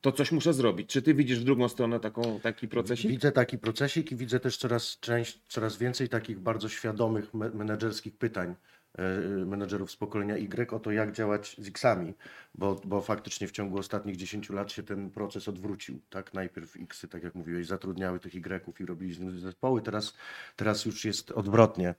to 0.03 0.11
coś 0.11 0.31
muszę 0.31 0.53
zrobić. 0.53 0.89
Czy 0.89 1.01
ty 1.01 1.13
widzisz 1.13 1.39
w 1.39 1.43
drugą 1.43 1.69
stronę 1.69 1.99
taką, 1.99 2.39
taki 2.39 2.67
procesik? 2.67 3.11
Widzę 3.11 3.31
taki 3.31 3.57
procesik 3.57 4.11
i 4.11 4.15
widzę 4.15 4.39
też 4.39 4.57
coraz, 4.57 4.97
część, 4.99 5.41
coraz 5.47 5.77
więcej 5.77 6.09
takich 6.09 6.39
bardzo 6.39 6.69
świadomych 6.69 7.33
me- 7.33 7.49
menedżerskich 7.49 8.17
pytań 8.17 8.55
e, 8.97 9.19
menedżerów 9.45 9.91
z 9.91 9.95
pokolenia 9.95 10.37
Y 10.37 10.71
o 10.71 10.79
to, 10.79 10.91
jak 10.91 11.11
działać 11.11 11.55
z 11.59 11.67
X-ami, 11.67 12.13
bo, 12.55 12.81
bo 12.85 13.01
faktycznie 13.01 13.47
w 13.47 13.51
ciągu 13.51 13.77
ostatnich 13.77 14.15
10 14.15 14.49
lat 14.49 14.71
się 14.71 14.83
ten 14.83 15.09
proces 15.09 15.47
odwrócił. 15.47 15.99
Tak? 16.09 16.33
Najpierw 16.33 16.75
X-y, 16.75 17.07
tak 17.07 17.23
jak 17.23 17.35
mówiłeś, 17.35 17.67
zatrudniały 17.67 18.19
tych 18.19 18.35
Y-ów 18.35 18.81
i 18.81 18.85
robili 18.85 19.13
z 19.13 19.19
nich 19.19 19.39
zespoły, 19.39 19.81
teraz, 19.81 20.13
teraz 20.55 20.85
już 20.85 21.05
jest 21.05 21.31
odwrotnie. 21.31 21.95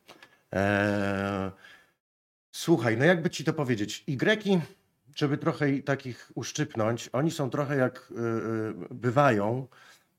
Eee, 0.53 1.34
słuchaj, 2.65 2.97
no 2.97 3.05
jakby 3.05 3.31
ci 3.31 3.45
to 3.45 3.53
powiedzieć, 3.53 4.05
Y, 4.09 4.61
żeby 5.17 5.39
trochę 5.39 5.71
i 5.71 5.83
takich 5.83 6.33
uszczypnąć, 6.35 7.11
oni 7.13 7.31
są 7.31 7.51
trochę 7.51 7.77
jak 7.77 8.09
y, 8.11 8.15
y, 8.91 8.95
bywają, 8.95 9.67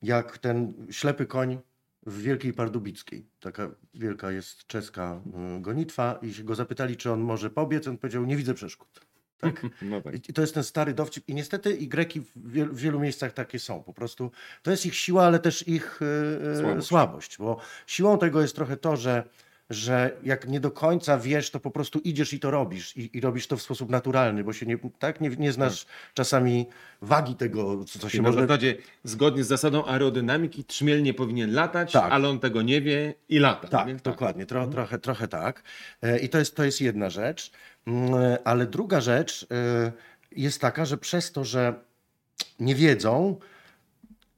jak 0.02 0.38
ten 0.38 0.74
ślepy 0.90 1.26
koń 1.26 1.58
w 2.06 2.22
Wielkiej 2.22 2.52
Pardubickiej. 2.52 3.26
Taka 3.40 3.70
wielka 3.94 4.30
jest 4.30 4.66
czeska 4.66 5.20
y, 5.58 5.60
gonitwa 5.60 6.18
i 6.22 6.44
go 6.44 6.54
zapytali, 6.54 6.96
czy 6.96 7.12
on 7.12 7.20
może 7.20 7.50
pobiec, 7.50 7.88
on 7.88 7.98
powiedział, 7.98 8.24
nie 8.24 8.36
widzę 8.36 8.54
przeszkód. 8.54 9.00
Tak? 9.40 9.66
No 9.82 10.00
tak. 10.00 10.28
I 10.28 10.32
to 10.32 10.40
jest 10.40 10.54
ten 10.54 10.64
stary 10.64 10.94
dowcip. 10.94 11.28
I 11.28 11.34
niestety 11.34 11.76
Y 11.76 12.20
w 12.20 12.50
wielu, 12.50 12.74
w 12.74 12.78
wielu 12.78 13.00
miejscach 13.00 13.32
takie 13.32 13.58
są. 13.58 13.82
Po 13.82 13.92
prostu 13.92 14.30
to 14.62 14.70
jest 14.70 14.86
ich 14.86 14.94
siła, 14.94 15.24
ale 15.24 15.38
też 15.38 15.68
ich 15.68 16.02
y, 16.02 16.04
y, 16.52 16.56
Słabość. 16.56 16.86
słabość. 16.86 17.38
Bo 17.38 17.60
siłą 17.86 18.18
tego 18.18 18.40
jest 18.40 18.54
trochę 18.54 18.76
to, 18.76 18.96
że, 18.96 19.22
że 19.70 20.16
jak 20.24 20.48
nie 20.48 20.60
do 20.60 20.70
końca 20.70 21.18
wiesz, 21.18 21.50
to 21.50 21.60
po 21.60 21.70
prostu 21.70 21.98
idziesz 21.98 22.32
i 22.32 22.40
to 22.40 22.50
robisz. 22.50 22.96
I, 22.96 23.16
i 23.16 23.20
robisz 23.20 23.46
to 23.46 23.56
w 23.56 23.62
sposób 23.62 23.90
naturalny, 23.90 24.44
bo 24.44 24.52
się 24.52 24.66
nie, 24.66 24.78
tak, 24.98 25.20
nie, 25.20 25.28
nie 25.28 25.52
znasz 25.52 25.86
czasami 26.14 26.66
wagi 27.02 27.34
tego, 27.34 27.84
co, 27.84 27.98
co 27.98 28.08
się 28.08 28.10
Czyli 28.10 28.22
na 28.22 28.28
może... 28.28 28.40
zasadzie 28.40 28.76
zgodnie 29.04 29.44
z 29.44 29.46
zasadą 29.46 29.84
aerodynamiki 29.84 30.64
trzmiel 30.64 31.02
nie 31.02 31.14
powinien 31.14 31.54
latać, 31.54 31.92
Tak. 31.92 32.12
ale 32.12 32.28
on 32.28 32.40
tego 32.40 32.62
nie 32.62 32.80
wie 32.80 33.14
i 33.28 33.38
lata. 33.38 33.68
Tak, 33.68 33.86
Więc 33.86 34.02
dokładnie, 34.02 34.46
tro, 34.46 34.66
trochę, 34.66 34.98
trochę 34.98 35.28
tak. 35.28 35.62
E, 36.02 36.18
I 36.18 36.28
to 36.28 36.38
jest, 36.38 36.56
to 36.56 36.64
jest 36.64 36.80
jedna 36.80 37.10
rzecz. 37.10 37.50
Mm, 37.86 38.14
Ale 38.44 38.66
druga 38.66 39.00
rzecz 39.00 39.46
e, 39.50 39.92
jest 40.32 40.60
taka, 40.60 40.84
że 40.84 40.98
przez 40.98 41.32
to, 41.32 41.44
że 41.44 41.74
nie 42.60 42.74
wiedzą, 42.74 43.36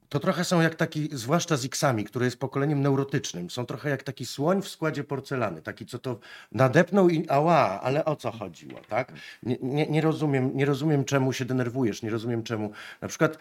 to 0.08 0.20
trochę 0.20 0.44
są 0.44 0.60
jak 0.60 0.74
taki, 0.74 1.08
zwłaszcza 1.12 1.56
z 1.56 1.64
X-ami, 1.64 2.04
które 2.04 2.24
jest 2.24 2.38
pokoleniem 2.38 2.82
neurotycznym, 2.82 3.50
są 3.50 3.66
trochę 3.66 3.90
jak 3.90 4.02
taki 4.02 4.26
słoń 4.26 4.62
w 4.62 4.68
składzie 4.68 5.04
porcelany, 5.04 5.62
taki 5.62 5.86
co 5.86 5.98
to 5.98 6.18
nadepnął 6.52 7.08
i 7.08 7.28
ała, 7.28 7.80
ale 7.80 8.04
o 8.04 8.16
co 8.16 8.30
chodziło, 8.30 8.80
tak? 8.88 9.12
Nie, 9.42 9.56
nie, 9.62 9.86
nie, 9.86 10.00
rozumiem, 10.00 10.50
nie 10.54 10.64
rozumiem 10.64 11.04
czemu 11.04 11.32
się 11.32 11.44
denerwujesz, 11.44 12.02
nie 12.02 12.10
rozumiem 12.10 12.42
czemu, 12.42 12.72
na 13.00 13.08
przykład 13.08 13.38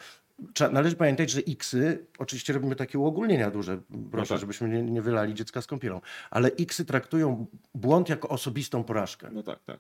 Należy 0.72 0.96
pamiętać, 0.96 1.30
że 1.30 1.42
X-y, 1.48 2.06
oczywiście 2.20 2.54
robimy 2.54 2.76
takie 2.76 3.00
uogólnienia 3.00 3.52
duże, 3.52 3.80
proszę, 4.12 4.30
tak. 4.30 4.40
żebyśmy 4.40 4.70
nie, 4.70 4.84
nie 4.84 5.02
wylali 5.02 5.34
dziecka 5.34 5.62
z 5.62 5.68
kąpielą, 5.68 6.02
ale 6.30 6.50
X-y 6.60 6.86
traktują 6.86 7.46
błąd 7.76 8.10
jako 8.10 8.30
osobistą 8.30 8.84
porażkę, 8.84 9.30
No 9.32 9.44
tak, 9.44 9.64
tak. 9.64 9.80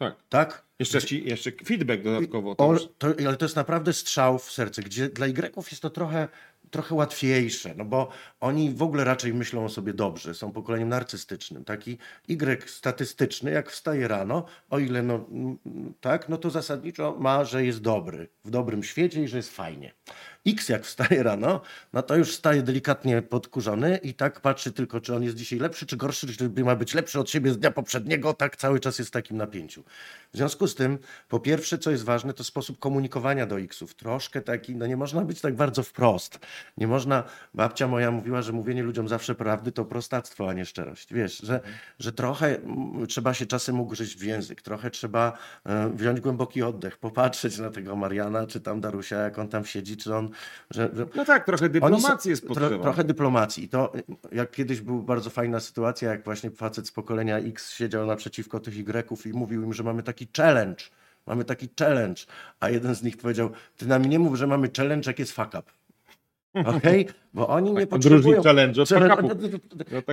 Tak. 0.00 0.16
tak? 0.28 0.64
Jeszcze, 0.78 1.02
ci, 1.02 1.28
jeszcze 1.28 1.52
feedback 1.64 2.02
dodatkowo. 2.02 2.50
O, 2.50 2.76
To 2.98 3.06
ale 3.26 3.36
to 3.36 3.44
jest 3.44 3.56
naprawdę 3.56 3.92
strzał 3.92 4.38
w 4.38 4.52
serce, 4.52 4.82
gdzie 4.82 5.08
dla 5.08 5.26
Y 5.26 5.70
jest 5.70 5.82
to 5.82 5.90
trochę, 5.90 6.28
trochę 6.70 6.94
łatwiejsze, 6.94 7.74
no 7.76 7.84
bo 7.84 8.08
oni 8.40 8.74
w 8.74 8.82
ogóle 8.82 9.04
raczej 9.04 9.34
myślą 9.34 9.64
o 9.64 9.68
sobie 9.68 9.92
dobrze, 9.92 10.34
są 10.34 10.52
pokoleniem 10.52 10.88
narcystycznym. 10.88 11.64
Taki 11.64 11.98
Y 12.28 12.68
statystyczny, 12.68 13.50
jak 13.50 13.70
wstaje 13.70 14.08
rano, 14.08 14.44
o 14.70 14.78
ile 14.78 15.02
no, 15.02 15.26
tak, 16.00 16.28
no 16.28 16.38
to 16.38 16.50
zasadniczo 16.50 17.16
ma, 17.18 17.44
że 17.44 17.64
jest 17.64 17.80
dobry, 17.80 18.28
w 18.44 18.50
dobrym 18.50 18.82
świecie 18.82 19.22
i 19.22 19.28
że 19.28 19.36
jest 19.36 19.56
fajnie. 19.56 19.92
X 20.46 20.68
jak 20.68 20.84
wstaje 20.84 21.22
rano, 21.22 21.60
no 21.92 22.02
to 22.02 22.16
już 22.16 22.30
wstaje 22.30 22.62
delikatnie 22.62 23.22
podkurzony 23.22 23.96
i 23.96 24.14
tak 24.14 24.40
patrzy 24.40 24.72
tylko, 24.72 25.00
czy 25.00 25.14
on 25.14 25.22
jest 25.22 25.36
dzisiaj 25.36 25.58
lepszy, 25.58 25.86
czy 25.86 25.96
gorszy, 25.96 26.36
czy 26.36 26.64
ma 26.64 26.76
być 26.76 26.94
lepszy 26.94 27.20
od 27.20 27.30
siebie 27.30 27.52
z 27.52 27.58
dnia 27.58 27.70
poprzedniego, 27.70 28.34
tak 28.34 28.56
cały 28.56 28.80
czas 28.80 28.98
jest 28.98 29.10
w 29.10 29.12
takim 29.12 29.36
napięciu. 29.36 29.84
W 30.32 30.36
związku 30.36 30.66
z 30.66 30.74
tym, 30.74 30.98
po 31.28 31.40
pierwsze, 31.40 31.78
co 31.78 31.90
jest 31.90 32.04
ważne, 32.04 32.34
to 32.34 32.44
sposób 32.44 32.78
komunikowania 32.78 33.46
do 33.46 33.60
X-ów. 33.60 33.94
Troszkę 33.94 34.40
taki, 34.40 34.76
no 34.76 34.86
nie 34.86 34.96
można 34.96 35.20
być 35.20 35.40
tak 35.40 35.54
bardzo 35.54 35.82
wprost. 35.82 36.38
Nie 36.76 36.86
można, 36.86 37.24
babcia 37.54 37.88
moja 37.88 38.10
mówiła, 38.10 38.42
że 38.42 38.52
mówienie 38.52 38.82
ludziom 38.82 39.08
zawsze 39.08 39.34
prawdy 39.34 39.72
to 39.72 39.84
prostactwo, 39.84 40.48
a 40.48 40.52
nie 40.52 40.64
szczerość. 40.66 41.14
Wiesz, 41.14 41.38
że, 41.38 41.60
że 41.98 42.12
trochę 42.12 42.56
mm, 42.56 43.06
trzeba 43.06 43.34
się 43.34 43.46
czasem 43.46 43.80
ugryźć 43.80 44.16
w 44.16 44.22
język, 44.22 44.62
trochę 44.62 44.90
trzeba 44.90 45.38
e, 45.66 45.90
wziąć 45.94 46.20
głęboki 46.20 46.62
oddech, 46.62 46.98
popatrzeć 46.98 47.58
na 47.58 47.70
tego 47.70 47.96
Mariana, 47.96 48.46
czy 48.46 48.60
tam 48.60 48.80
Darusia, 48.80 49.16
jak 49.16 49.38
on 49.38 49.48
tam 49.48 49.64
siedzi, 49.64 49.96
czy 49.96 50.14
on, 50.16 50.29
że, 50.70 50.90
że 50.96 51.06
No 51.14 51.24
tak, 51.24 51.46
trochę 51.46 51.68
dyplomacji 51.68 52.22
są- 52.22 52.30
jest 52.30 52.46
potrzeba. 52.48 52.82
Trochę 52.82 53.04
dyplomacji. 53.04 53.64
I 53.64 53.68
To 53.68 53.92
jak 54.32 54.50
kiedyś 54.50 54.80
była 54.80 55.02
bardzo 55.02 55.30
fajna 55.30 55.60
sytuacja, 55.60 56.10
jak 56.10 56.24
właśnie 56.24 56.50
facet 56.50 56.88
z 56.88 56.92
pokolenia 56.92 57.38
X 57.38 57.72
siedział 57.72 58.06
naprzeciwko 58.06 58.60
tych 58.60 58.76
Y 58.76 59.26
i 59.26 59.32
mówił 59.32 59.62
im, 59.62 59.72
że 59.72 59.82
mamy 59.82 60.02
taki 60.02 60.28
challenge. 60.36 60.84
Mamy 61.26 61.44
taki 61.44 61.68
challenge. 61.78 62.22
A 62.60 62.68
jeden 62.70 62.94
z 62.94 63.02
nich 63.02 63.16
powiedział, 63.16 63.50
ty 63.76 63.86
nam 63.86 64.04
nie 64.04 64.18
mów, 64.18 64.36
że 64.36 64.46
mamy 64.46 64.70
challenge, 64.76 65.10
jak 65.10 65.18
jest 65.18 65.32
fuck 65.32 65.48
up. 65.48 65.62
Okej? 66.54 67.06
Bo 67.34 67.48
oni 67.48 67.72
nie 67.72 67.82
Odróżnić 67.82 67.90
potrzebują... 67.90 68.42
challenge. 68.42 68.80
No 68.80 68.86
tak, 68.86 69.22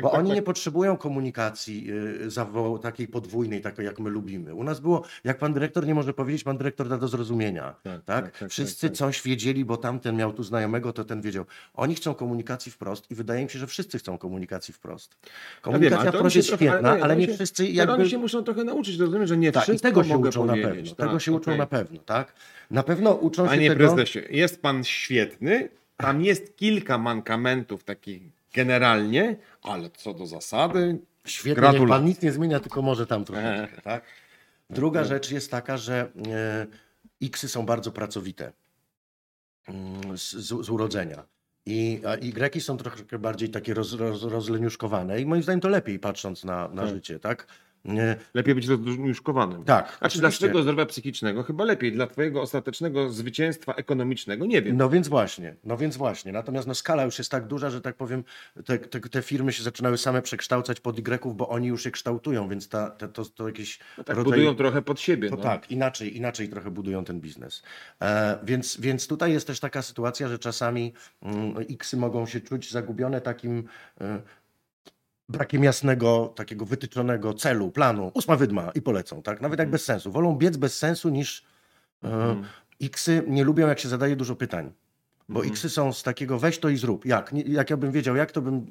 bo 0.01 0.09
tak, 0.09 0.13
oni 0.13 0.27
tak. 0.29 0.35
nie 0.35 0.41
potrzebują 0.41 0.97
komunikacji 0.97 1.87
y, 2.27 2.79
takiej 2.81 3.07
podwójnej, 3.07 3.61
takiej 3.61 3.85
jak 3.85 3.99
my 3.99 4.09
lubimy. 4.09 4.55
U 4.55 4.63
nas 4.63 4.79
było, 4.79 5.03
jak 5.23 5.37
pan 5.37 5.53
dyrektor 5.53 5.87
nie 5.87 5.95
może 5.95 6.13
powiedzieć, 6.13 6.43
pan 6.43 6.57
dyrektor 6.57 6.89
da 6.89 6.97
do 6.97 7.07
zrozumienia. 7.07 7.75
Tak, 7.83 8.03
Tak, 8.03 8.25
tak, 8.25 8.37
tak, 8.39 8.49
Wszyscy 8.49 8.81
tak, 8.81 8.91
tak. 8.91 8.97
coś 8.97 9.21
wiedzieli, 9.21 9.65
bo 9.65 9.77
tamten 9.77 10.15
miał 10.15 10.33
tu 10.33 10.43
znajomego, 10.43 10.93
to 10.93 11.03
ten 11.03 11.21
wiedział. 11.21 11.45
Oni 11.73 11.95
chcą 11.95 12.13
komunikacji 12.13 12.71
wprost 12.71 13.11
i 13.11 13.15
wydaje 13.15 13.43
mi 13.43 13.49
się, 13.49 13.59
że 13.59 13.67
wszyscy 13.67 13.99
chcą 13.99 14.17
komunikacji 14.17 14.73
wprost. 14.73 15.17
Ja 15.23 15.29
wiem, 15.29 15.61
Komunikacja 15.61 15.99
ale 16.01 16.11
to 16.11 16.17
oni 16.17 16.19
wprost 16.21 16.35
jest 16.35 16.47
trochę- 16.47 16.65
świetna, 16.65 16.89
ale, 16.91 17.13
oni 17.13 17.21
nie 17.21 17.27
się- 17.27 17.33
wszyscy 17.33 17.63
Ale 17.63 17.71
jakby... 17.71 17.93
oni 17.93 18.09
się 18.09 18.17
muszą 18.17 18.43
trochę 18.43 18.63
nauczyć, 18.63 18.97
rozumiem, 18.99 19.27
że 19.27 19.37
nie 19.37 19.51
Tak, 19.51 19.63
wszystko 19.63 19.87
tego 19.89 20.03
się 20.03 20.17
uczą 20.17 20.45
na 20.45 20.53
pewno. 20.53 20.95
Tak, 20.95 21.07
tego 21.07 21.19
się 21.19 21.31
uczą 21.31 21.51
okej. 21.51 21.57
na 21.57 21.65
pewno, 21.67 21.99
tak? 22.05 22.33
Na 22.71 22.83
pewno 22.83 23.11
uczą 23.13 23.43
się 23.43 23.49
Panie 23.49 23.69
tego... 23.69 23.87
prezesie, 23.95 24.19
jest 24.29 24.61
pan 24.61 24.83
świetny, 24.83 25.69
tam 25.97 26.21
jest 26.21 26.57
kilka 26.57 26.97
mankamentów 26.97 27.83
takich 27.83 28.21
generalnie, 28.53 29.37
ale 29.61 29.89
co 29.89 30.13
do 30.13 30.27
zasady, 30.27 30.99
Świetnie, 31.27 31.87
pan 31.87 32.05
nic 32.05 32.21
nie 32.21 32.31
zmienia, 32.31 32.59
tylko 32.59 32.81
może 32.81 33.07
tam 33.07 33.25
trochę. 33.25 33.67
Tak? 33.83 34.03
Druga 34.69 35.03
rzecz 35.03 35.31
jest 35.31 35.51
taka, 35.51 35.77
że 35.77 36.11
e, 36.31 36.67
X-y 37.21 37.49
są 37.49 37.65
bardzo 37.65 37.91
pracowite 37.91 38.53
mm, 39.67 40.17
z, 40.17 40.31
z, 40.31 40.69
urodzenia. 40.69 41.23
I 41.65 42.01
a 42.07 42.15
Y 42.15 42.61
są 42.61 42.77
trochę 42.77 43.19
bardziej 43.19 43.49
takie 43.49 43.73
roz, 43.73 43.93
roz, 43.93 44.23
rozleniuszkowane 44.23 45.21
i 45.21 45.25
moim 45.25 45.43
zdaniem 45.43 45.61
to 45.61 45.69
lepiej 45.69 45.99
patrząc 45.99 46.43
na, 46.43 46.67
na 46.67 46.81
Tak. 46.81 46.91
życie, 46.93 47.19
tak? 47.19 47.47
Lepiej 48.33 48.55
być 48.55 48.67
rozniuszkowanym. 48.67 49.63
tak. 49.63 49.97
Znaczy 49.99 50.19
dla 50.19 50.29
twojego 50.29 50.61
zdrowia 50.61 50.85
psychicznego 50.85 51.43
chyba 51.43 51.63
lepiej, 51.63 51.91
dla 51.91 52.07
twojego 52.07 52.41
ostatecznego 52.41 53.09
zwycięstwa 53.09 53.73
ekonomicznego 53.73 54.45
nie 54.45 54.61
wiem. 54.61 54.77
No 54.77 54.89
więc 54.89 55.07
właśnie, 55.07 55.55
no 55.63 55.77
więc 55.77 55.97
właśnie. 55.97 56.31
Natomiast 56.31 56.67
no, 56.67 56.75
skala 56.75 57.03
już 57.03 57.17
jest 57.17 57.31
tak 57.31 57.47
duża, 57.47 57.69
że 57.69 57.81
tak 57.81 57.95
powiem, 57.95 58.23
te, 58.65 58.77
te, 58.77 58.99
te 58.99 59.21
firmy 59.21 59.53
się 59.53 59.63
zaczynały 59.63 59.97
same 59.97 60.21
przekształcać 60.21 60.79
pod 60.79 60.99
Y, 60.99 61.35
bo 61.35 61.49
oni 61.49 61.67
już 61.67 61.85
je 61.85 61.91
kształtują, 61.91 62.49
więc 62.49 62.69
ta, 62.69 62.89
te, 62.89 63.07
to, 63.07 63.25
to 63.25 63.47
jakiś 63.47 63.79
No 63.97 64.03
tak 64.03 64.15
rodzaj... 64.15 64.31
budują 64.31 64.55
trochę 64.55 64.81
pod 64.81 64.99
siebie. 64.99 65.29
To 65.29 65.35
no. 65.35 65.43
tak, 65.43 65.71
inaczej, 65.71 66.17
inaczej 66.17 66.49
trochę 66.49 66.71
budują 66.71 67.05
ten 67.05 67.21
biznes. 67.21 67.63
E, 68.01 68.39
więc, 68.43 68.79
więc 68.79 69.07
tutaj 69.07 69.31
jest 69.31 69.47
też 69.47 69.59
taka 69.59 69.81
sytuacja, 69.81 70.27
że 70.27 70.39
czasami 70.39 70.93
mm, 71.21 71.55
X-y 71.69 71.97
mogą 71.97 72.25
się 72.25 72.41
czuć 72.41 72.71
zagubione 72.71 73.21
takim 73.21 73.63
e, 74.01 74.21
brakiem 75.29 75.63
jasnego, 75.63 76.33
takiego 76.35 76.65
wytyczonego 76.65 77.33
celu, 77.33 77.71
planu. 77.71 78.11
Ósma 78.13 78.35
wydma 78.35 78.71
i 78.75 78.81
polecą, 78.81 79.21
tak? 79.21 79.41
Nawet 79.41 79.59
jak 79.59 79.69
bez 79.69 79.85
sensu. 79.85 80.11
Wolą 80.11 80.35
biec 80.35 80.57
bez 80.57 80.77
sensu 80.77 81.09
niż 81.09 81.43
e, 82.03 82.07
Mhm. 82.07 82.43
X-y 82.81 83.23
nie 83.27 83.43
lubią, 83.43 83.67
jak 83.67 83.79
się 83.79 83.89
zadaje 83.89 84.15
dużo 84.15 84.35
pytań. 84.35 84.71
Bo 85.29 85.39
Mhm. 85.39 85.51
X-y 85.53 85.69
są 85.69 85.93
z 85.93 86.03
takiego 86.03 86.39
weź 86.39 86.59
to 86.59 86.69
i 86.69 86.77
zrób. 86.77 87.05
Jak? 87.05 87.33
Nie, 87.33 87.41
jak 87.41 87.69
ja 87.69 87.77
bym 87.77 87.91
wiedział, 87.91 88.15
jak 88.15 88.31
to 88.31 88.41
bym 88.41 88.65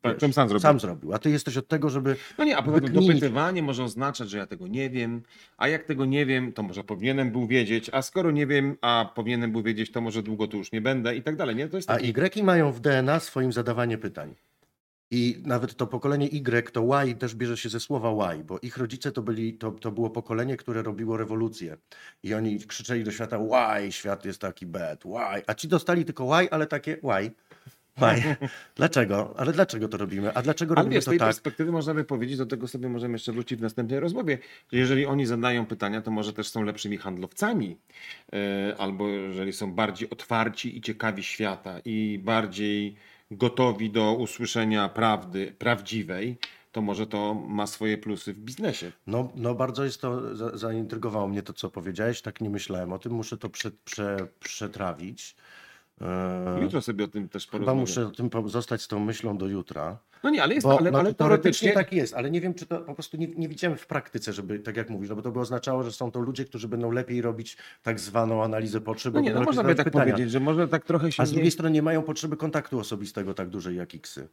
Tak, 0.00 0.18
bym 0.18 0.32
sam 0.32 0.48
zrobił. 0.48 0.62
sam 0.62 0.80
zrobił. 0.80 1.14
A 1.14 1.18
ty 1.18 1.30
jesteś 1.30 1.56
od 1.56 1.68
tego, 1.68 1.90
żeby 1.90 2.16
No 2.38 2.44
nie, 2.44 2.56
a 2.56 2.62
wykminić. 2.62 3.06
dopytywanie 3.06 3.62
może 3.62 3.84
oznaczać, 3.84 4.30
że 4.30 4.38
ja 4.38 4.46
tego 4.46 4.66
nie 4.66 4.90
wiem, 4.90 5.22
a 5.56 5.68
jak 5.68 5.84
tego 5.84 6.04
nie 6.04 6.26
wiem, 6.26 6.52
to 6.52 6.62
może 6.62 6.84
powinienem 6.84 7.30
był 7.30 7.46
wiedzieć, 7.46 7.90
a 7.92 8.02
skoro 8.02 8.30
nie 8.30 8.46
wiem, 8.46 8.76
a 8.80 9.12
powinienem 9.14 9.52
był 9.52 9.62
wiedzieć, 9.62 9.92
to 9.92 10.00
może 10.00 10.22
długo 10.22 10.46
tu 10.48 10.56
już 10.56 10.72
nie 10.72 10.80
będę 10.80 11.16
i 11.16 11.22
tak 11.22 11.36
dalej, 11.36 11.56
nie? 11.56 11.68
To 11.68 11.76
jest 11.76 11.90
A 11.90 11.94
taki... 11.94 12.40
Y 12.40 12.44
mają 12.44 12.72
w 12.72 12.80
DNA 12.80 13.20
swoim 13.20 13.52
zadawanie 13.52 13.98
pytań. 13.98 14.34
I 15.14 15.42
nawet 15.44 15.76
to 15.76 15.86
pokolenie 15.86 16.26
Y, 16.26 16.72
to 16.72 17.02
Y 17.02 17.14
też 17.14 17.34
bierze 17.34 17.56
się 17.56 17.68
ze 17.68 17.80
słowa 17.80 18.34
Y, 18.34 18.44
bo 18.44 18.58
ich 18.62 18.76
rodzice 18.76 19.12
to, 19.12 19.22
byli, 19.22 19.54
to, 19.54 19.70
to 19.70 19.92
było 19.92 20.10
pokolenie, 20.10 20.56
które 20.56 20.82
robiło 20.82 21.16
rewolucję. 21.16 21.76
I 22.22 22.34
oni 22.34 22.58
krzyczeli 22.58 23.04
do 23.04 23.10
świata 23.10 23.38
Y, 23.86 23.92
świat 23.92 24.24
jest 24.24 24.40
taki 24.40 24.66
bad, 24.66 25.04
Y. 25.06 25.42
A 25.46 25.54
ci 25.54 25.68
dostali 25.68 26.04
tylko 26.04 26.40
Y, 26.42 26.50
ale 26.50 26.66
takie 26.66 26.92
Y. 26.92 27.26
Y. 27.26 27.32
Dlaczego? 28.76 29.34
Ale 29.36 29.52
dlaczego 29.52 29.88
to 29.88 29.96
robimy? 29.96 30.34
A 30.34 30.42
dlaczego 30.42 30.74
Ale 30.74 30.82
robimy 30.82 30.94
wiesz, 30.94 31.04
z 31.04 31.08
tej 31.08 31.18
tak? 31.18 31.28
perspektywy 31.28 31.72
można 31.72 31.94
by 31.94 32.04
powiedzieć, 32.04 32.38
do 32.38 32.46
tego 32.46 32.68
sobie 32.68 32.88
możemy 32.88 33.12
jeszcze 33.12 33.32
wrócić 33.32 33.58
w 33.58 33.62
następnej 33.62 34.00
rozmowie, 34.00 34.38
że 34.72 34.78
jeżeli 34.78 35.06
oni 35.06 35.26
zadają 35.26 35.66
pytania, 35.66 36.02
to 36.02 36.10
może 36.10 36.32
też 36.32 36.48
są 36.48 36.64
lepszymi 36.64 36.96
handlowcami, 36.96 37.78
e, 38.32 38.76
albo 38.78 39.08
jeżeli 39.08 39.52
są 39.52 39.72
bardziej 39.72 40.10
otwarci 40.10 40.76
i 40.76 40.80
ciekawi 40.80 41.22
świata 41.22 41.80
i 41.84 42.20
bardziej 42.24 42.96
gotowi 43.36 43.90
do 43.90 44.14
usłyszenia 44.14 44.88
prawdy 44.88 45.54
prawdziwej, 45.58 46.38
to 46.72 46.82
może 46.82 47.06
to 47.06 47.34
ma 47.34 47.66
swoje 47.66 47.98
plusy 47.98 48.34
w 48.34 48.38
biznesie. 48.38 48.92
No, 49.06 49.28
no 49.34 49.54
bardzo 49.54 49.84
jest 49.84 50.00
to, 50.00 50.36
za, 50.36 50.56
zaintrygowało 50.56 51.28
mnie 51.28 51.42
to, 51.42 51.52
co 51.52 51.70
powiedziałeś. 51.70 52.22
Tak 52.22 52.40
nie 52.40 52.50
myślałem 52.50 52.92
o 52.92 52.98
tym. 52.98 53.12
Muszę 53.12 53.36
to 53.38 53.48
prze, 53.48 53.70
prze, 53.84 54.16
przetrawić. 54.40 55.36
Eee, 56.00 56.62
Jutro 56.62 56.82
sobie 56.82 57.04
o 57.04 57.08
tym 57.08 57.28
też 57.28 57.42
Chyba 57.46 57.52
porozmawiamy. 57.52 57.80
muszę 57.80 58.06
o 58.06 58.10
tym 58.10 58.30
zostać 58.46 58.82
z 58.82 58.88
tą 58.88 59.00
myślą 59.00 59.38
do 59.38 59.46
jutra. 59.46 59.98
No 60.22 60.30
nie, 60.30 60.42
ale 60.42 60.54
jest, 60.54 60.66
Bo 60.66 60.78
ale, 60.78 60.90
no, 60.90 60.98
ale 60.98 61.14
teoretycznie 61.14 61.72
tak 61.72 61.92
jest, 61.92 62.14
ale 62.14 62.30
nie 62.30 62.40
wiem, 62.40 62.54
czy 62.54 62.66
to 62.66 62.80
po 62.80 62.94
prostu 62.94 63.16
nie, 63.16 63.26
nie 63.28 63.48
widziałem 63.48 63.78
w 63.78 63.86
praktyce, 63.86 64.32
żeby 64.32 64.58
tak 64.58 64.76
jak 64.76 64.90
mówisz, 64.90 65.08
no 65.10 65.16
bo 65.16 65.22
to 65.22 65.32
by 65.32 65.40
oznaczało, 65.40 65.82
że 65.82 65.92
są 65.92 66.10
to 66.10 66.20
ludzie, 66.20 66.44
którzy 66.44 66.68
będą 66.68 66.90
lepiej 66.90 67.22
robić 67.22 67.56
tak 67.82 68.00
zwaną 68.00 68.44
analizę 68.44 68.80
potrzeb. 68.80 69.14
No 69.14 69.20
nie, 69.20 69.34
no 69.34 69.42
można 69.42 69.64
by 69.64 69.74
tak 69.74 69.84
pytania. 69.84 70.04
powiedzieć, 70.04 70.30
że 70.30 70.40
może 70.40 70.68
tak 70.68 70.84
trochę 70.84 71.12
się... 71.12 71.22
A 71.22 71.26
z 71.26 71.30
nie- 71.30 71.34
drugiej 71.34 71.50
strony 71.50 71.70
nie 71.70 71.82
mają 71.82 72.02
potrzeby 72.02 72.36
kontaktu 72.36 72.78
osobistego 72.78 73.34
tak 73.34 73.48
dużej 73.48 73.76
jak 73.76 73.94
Xy. 73.94 74.28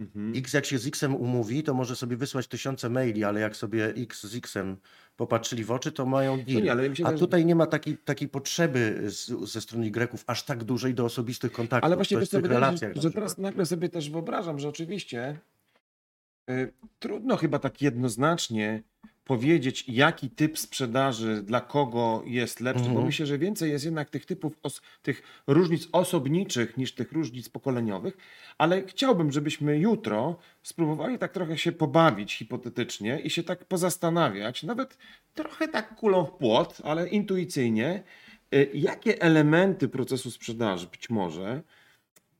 Mhm. 0.00 0.32
X 0.36 0.52
jak 0.52 0.66
się 0.66 0.78
z 0.78 0.96
Xem 0.96 1.14
umówi, 1.14 1.62
to 1.62 1.74
może 1.74 1.96
sobie 1.96 2.16
wysłać 2.16 2.46
tysiące 2.46 2.90
maili, 2.90 3.24
ale 3.24 3.40
jak 3.40 3.56
sobie 3.56 3.86
X 3.86 4.26
z 4.26 4.46
Xem 4.46 4.76
popatrzyli 5.18 5.64
w 5.64 5.70
oczy, 5.70 5.92
to 5.92 6.06
mają 6.06 6.36
deal. 6.36 6.64
No 6.64 6.82
nie, 6.82 6.96
się 6.96 7.06
A 7.06 7.12
tutaj 7.12 7.46
nie 7.46 7.54
ma 7.54 7.66
takiej, 7.66 7.98
takiej 7.98 8.28
potrzeby 8.28 9.02
z, 9.06 9.50
ze 9.50 9.60
strony 9.60 9.86
Y 9.86 10.24
aż 10.26 10.42
tak 10.42 10.64
dużej 10.64 10.94
do 10.94 11.04
osobistych 11.04 11.52
kontaktów. 11.52 11.84
Ale 11.86 11.96
właśnie 11.96 12.18
wiesz 12.18 12.32
mi 12.32 12.42
relacjach 12.46 12.90
że 12.90 13.00
przykład. 13.00 13.14
teraz 13.14 13.38
nagle 13.38 13.66
sobie 13.66 13.88
też 13.88 14.10
wyobrażam, 14.10 14.58
że 14.58 14.68
oczywiście 14.68 15.38
y, 16.50 16.72
trudno 16.98 17.36
chyba 17.36 17.58
tak 17.58 17.82
jednoznacznie 17.82 18.82
powiedzieć, 19.28 19.84
jaki 19.88 20.30
typ 20.30 20.58
sprzedaży 20.58 21.42
dla 21.42 21.60
kogo 21.60 22.22
jest 22.26 22.60
lepszy, 22.60 22.84
bo 22.84 22.88
Mhm. 22.88 23.06
myślę, 23.06 23.26
że 23.26 23.38
więcej 23.38 23.70
jest 23.70 23.84
jednak 23.84 24.10
tych 24.10 24.26
typów, 24.26 24.52
tych 25.02 25.22
różnic 25.46 25.88
osobniczych 25.92 26.76
niż 26.76 26.94
tych 26.94 27.12
różnic 27.12 27.48
pokoleniowych, 27.48 28.16
ale 28.58 28.86
chciałbym, 28.86 29.32
żebyśmy 29.32 29.78
jutro 29.78 30.38
spróbowali 30.62 31.18
tak 31.18 31.32
trochę 31.32 31.58
się 31.58 31.72
pobawić 31.72 32.34
hipotetycznie 32.34 33.20
i 33.20 33.30
się 33.30 33.42
tak 33.42 33.64
pozastanawiać, 33.64 34.62
nawet 34.62 34.98
trochę 35.34 35.68
tak 35.68 35.94
kulą 35.96 36.24
w 36.24 36.30
płot, 36.30 36.78
ale 36.84 37.08
intuicyjnie, 37.08 38.02
y, 38.54 38.70
jakie 38.74 39.22
elementy 39.22 39.88
procesu 39.88 40.30
sprzedaży 40.30 40.86
być 40.86 41.10
może 41.10 41.62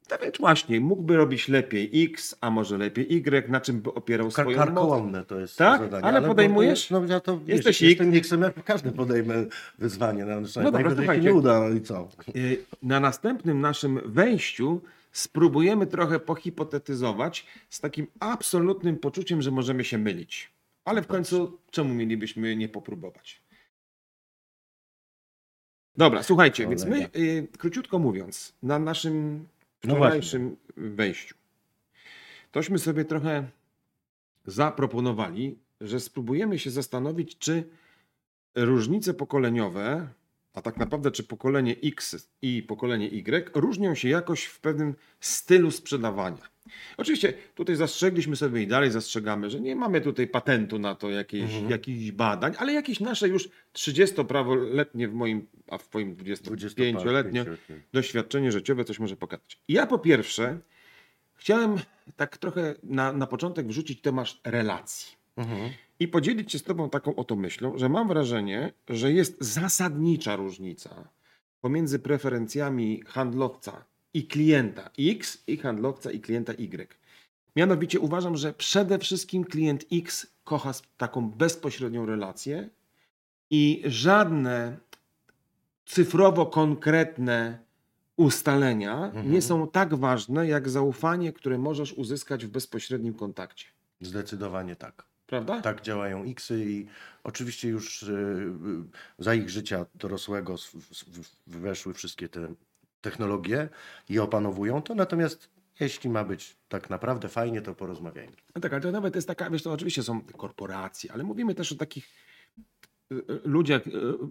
Dawiid 0.09 0.39
właśnie 0.39 0.81
mógłby 0.81 1.17
robić 1.17 1.49
lepiej 1.49 2.05
X, 2.05 2.37
a 2.41 2.51
może 2.51 2.79
lepiej 2.79 3.13
Y, 3.17 3.49
na 3.51 3.61
czym 3.61 3.81
by 3.81 3.95
opierał 3.95 4.27
Kar- 4.31 4.33
swoją 4.45 4.59
karkołomne 4.59 5.25
to 5.25 5.41
jest 5.41 5.57
Tak? 5.59 5.81
zadanie. 5.81 6.05
Ale 6.05 6.21
bo- 6.21 6.27
podejmujesz? 6.27 6.91
No 6.91 7.05
ja 7.05 7.21
to 7.21 7.41
Jesteś 7.47 7.81
wiesz, 7.81 7.91
X. 7.93 8.01
jestem 8.01 8.15
X-em, 8.15 8.43
jak 8.43 8.65
każdy 8.65 8.93
podejmę 8.93 9.35
wyzwanie. 9.79 10.25
No, 10.25 10.41
no, 10.41 10.71
dobra, 10.73 10.95
słuchajcie. 10.97 11.25
nie 11.25 11.35
uda, 11.35 11.61
no 11.61 11.69
i 11.69 11.81
co? 11.81 12.09
Y, 12.37 12.65
Na 12.83 13.01
następnym 13.01 13.61
naszym 13.61 14.01
wejściu 14.05 14.81
spróbujemy 15.13 15.87
trochę 15.87 16.21
pohipotetyzować 16.21 17.47
z 17.71 17.81
takim 17.81 18.07
absolutnym 18.21 18.97
poczuciem, 18.97 19.43
że 19.43 19.51
możemy 19.51 19.85
się 19.85 19.99
mylić. 19.99 20.51
Ale 20.85 21.03
w 21.03 21.07
końcu 21.07 21.59
czemu 21.71 21.95
mielibyśmy 21.95 22.57
nie 22.57 22.69
popróbować? 22.69 23.43
Dobra, 25.97 26.23
słuchajcie, 26.23 26.67
więc 26.69 26.85
my, 26.85 27.09
y, 27.17 27.47
króciutko 27.59 27.99
mówiąc, 27.99 28.53
na 28.63 28.79
naszym 28.79 29.47
No 29.85 29.95
wczorajszym 29.95 30.57
wejściu, 30.77 31.35
tośmy 32.51 32.79
sobie 32.79 33.05
trochę 33.05 33.49
zaproponowali, 34.47 35.59
że 35.81 36.01
spróbujemy 36.01 36.59
się 36.59 36.71
zastanowić, 36.71 37.39
czy 37.39 37.69
różnice 38.55 39.15
pokoleniowe 39.15 40.09
a 40.55 40.63
tak 40.63 40.77
naprawdę 40.77 41.11
czy 41.11 41.25
pokolenie 41.25 41.77
X 41.85 42.29
i 42.43 42.63
pokolenie 42.63 43.09
Y 43.09 43.51
różnią 43.55 43.95
się 43.95 44.09
jakoś 44.09 44.45
w 44.45 44.61
pewnym 44.61 44.95
stylu 45.21 45.71
sprzedawania. 45.71 46.49
Oczywiście 46.97 47.33
tutaj 47.55 47.77
zastrzegliśmy 47.77 48.37
sobie 48.37 48.63
i 48.63 48.67
dalej 48.67 48.91
zastrzegamy, 48.91 49.51
że 49.51 49.61
nie 49.61 49.77
mamy 49.77 50.01
tutaj 50.01 50.27
patentu 50.27 50.79
na 50.79 50.95
to 50.95 51.11
jakieś, 51.11 51.43
Mhm. 51.43 51.71
jakichś 51.71 52.11
badań, 52.11 52.55
ale 52.59 52.73
jakieś 52.73 53.01
nasze 53.01 53.29
już 53.29 53.49
30-prawoletnie 53.75 55.09
w 55.09 55.13
moim, 55.15 55.47
a 55.71 55.79
w 55.79 55.89
25-letnie 55.91 57.45
25-letnie. 57.45 57.45
doświadczenie 57.93 58.53
życiowe 58.53 58.85
coś 58.85 58.99
może 58.99 59.17
pokazać. 59.17 59.59
Ja 59.69 59.87
po 59.87 59.99
pierwsze 59.99 60.59
chciałem 61.35 61.77
tak 62.17 62.37
trochę 62.37 62.75
na, 62.83 63.13
na 63.13 63.27
początek 63.27 63.67
wrzucić 63.67 64.01
temat 64.01 64.29
relacji 64.45 65.18
Mhm. 65.39 65.71
i 66.01 66.09
podzielić 66.09 66.53
się 66.53 66.59
z 66.59 66.63
Tobą 66.63 66.91
taką 66.91 67.15
oto 67.17 67.37
myślą, 67.37 67.79
że 67.79 67.89
mam 67.89 68.09
wrażenie, 68.09 68.73
że 68.89 69.13
jest 69.13 69.37
zasadnicza 69.41 70.37
różnica 70.37 71.09
pomiędzy 71.61 71.99
preferencjami 71.99 73.03
handlowca 73.07 73.85
i 74.15 74.27
klienta 74.27 74.91
X 74.99 75.43
i 75.47 75.57
handlowca 75.57 76.11
i 76.11 76.21
klienta 76.21 76.53
Y. 76.53 76.97
Mianowicie 77.57 78.01
uważam, 78.01 78.37
że 78.37 78.53
przede 78.53 78.99
wszystkim 78.99 79.45
klient 79.45 79.85
X 79.93 80.27
kocha 80.45 80.73
taką 80.97 81.31
bezpośrednią 81.31 82.07
relację 82.07 82.69
i 83.51 83.83
żadne 83.87 84.77
cyfrowo 85.87 86.47
konkretne 86.47 87.59
ustalenia 88.17 89.05
Mhm. 89.05 89.33
nie 89.33 89.43
są 89.43 89.69
tak 89.69 89.95
ważne 89.95 90.49
jak 90.49 90.69
zaufanie, 90.69 91.33
które 91.33 91.59
możesz 91.59 91.93
uzyskać 91.93 92.47
w 92.47 92.51
bezpośrednim 92.51 93.15
kontakcie. 93.15 93.67
Zdecydowanie 94.01 94.77
tak. 94.77 95.05
Prawda? 95.29 95.61
Tak 95.61 95.83
działają 95.83 96.25
Xy 96.25 96.65
i 96.71 96.87
oczywiście 97.25 97.69
już 97.69 98.03
y, 98.03 98.13
y, 98.13 99.25
za 99.25 99.35
ich 99.35 99.51
życia 99.51 99.87
dorosłego 99.95 100.55
weszły 101.47 101.95
wszystkie 101.95 102.29
te 102.29 102.55
technologie 103.01 103.69
i 104.09 104.19
opanowują 104.19 104.83
to, 104.83 104.95
natomiast 104.95 105.49
jeśli 105.81 106.11
ma 106.11 106.25
być 106.25 106.57
tak 106.69 106.91
naprawdę 106.91 107.29
fajnie, 107.29 107.63
to 107.63 107.75
porozmawiajmy. 107.75 108.37
No 108.55 108.61
tak, 108.61 108.73
ale 108.73 108.83
to 108.83 108.91
nawet 108.91 109.15
jest 109.15 109.29
taka, 109.29 109.51
wiesz, 109.51 109.63
to 109.63 109.73
oczywiście 109.73 110.03
są 110.03 110.21
korporacje, 110.21 111.13
ale 111.13 111.25
mówimy 111.25 111.55
też 111.55 111.73
o 111.73 111.77
takich 111.77 112.09
y, 113.13 113.23
ludziach, 113.45 113.83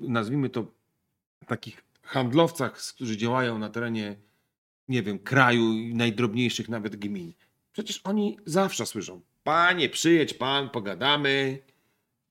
nazwijmy 0.01 0.49
to 0.49 0.71
takich 1.47 1.83
handlowcach, 2.03 2.77
którzy 2.77 3.17
działają 3.17 3.59
na 3.59 3.69
terenie, 3.69 4.15
nie 4.87 5.03
wiem, 5.03 5.19
kraju 5.19 5.73
i 5.73 5.95
najdrobniejszych 5.95 6.69
nawet 6.69 6.95
gmin. 6.95 7.33
Przecież 7.73 8.01
oni 8.03 8.37
zawsze 8.45 8.85
słyszą, 8.85 9.21
panie, 9.47 9.89
przyjedź 9.89 10.33
pan, 10.33 10.69
pogadamy, 10.69 11.59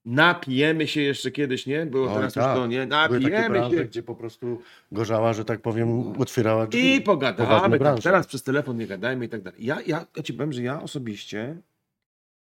napijemy 0.05 0.89
się 0.89 1.01
jeszcze 1.01 1.31
kiedyś, 1.31 1.67
nie? 1.67 1.87
Było 1.87 2.09
Oj, 2.09 2.15
teraz 2.15 2.35
tak. 2.35 2.45
już 2.45 2.55
to, 2.55 2.67
nie? 2.67 2.87
Były 2.87 2.89
takie 2.89 3.21
Napijemy 3.21 3.49
branże, 3.49 3.77
się 3.77 3.85
gdzie 3.85 4.03
po 4.03 4.15
prostu 4.15 4.63
gorzała, 4.93 5.33
że 5.33 5.45
tak 5.45 5.61
powiem, 5.61 6.21
otwierała 6.21 6.67
drzwi. 6.67 6.95
i 6.95 7.01
pogadamy. 7.01 7.79
Branże. 7.79 8.03
teraz 8.03 8.27
przez 8.27 8.43
telefon 8.43 8.77
nie 8.77 8.87
gadajmy 8.87 9.25
i 9.25 9.29
tak 9.29 9.43
dalej. 9.43 9.65
Ja, 9.65 9.81
ja, 9.87 10.07
ja 10.17 10.23
ci 10.23 10.35
powiem, 10.35 10.53
że 10.53 10.63
ja 10.63 10.83
osobiście, 10.83 11.57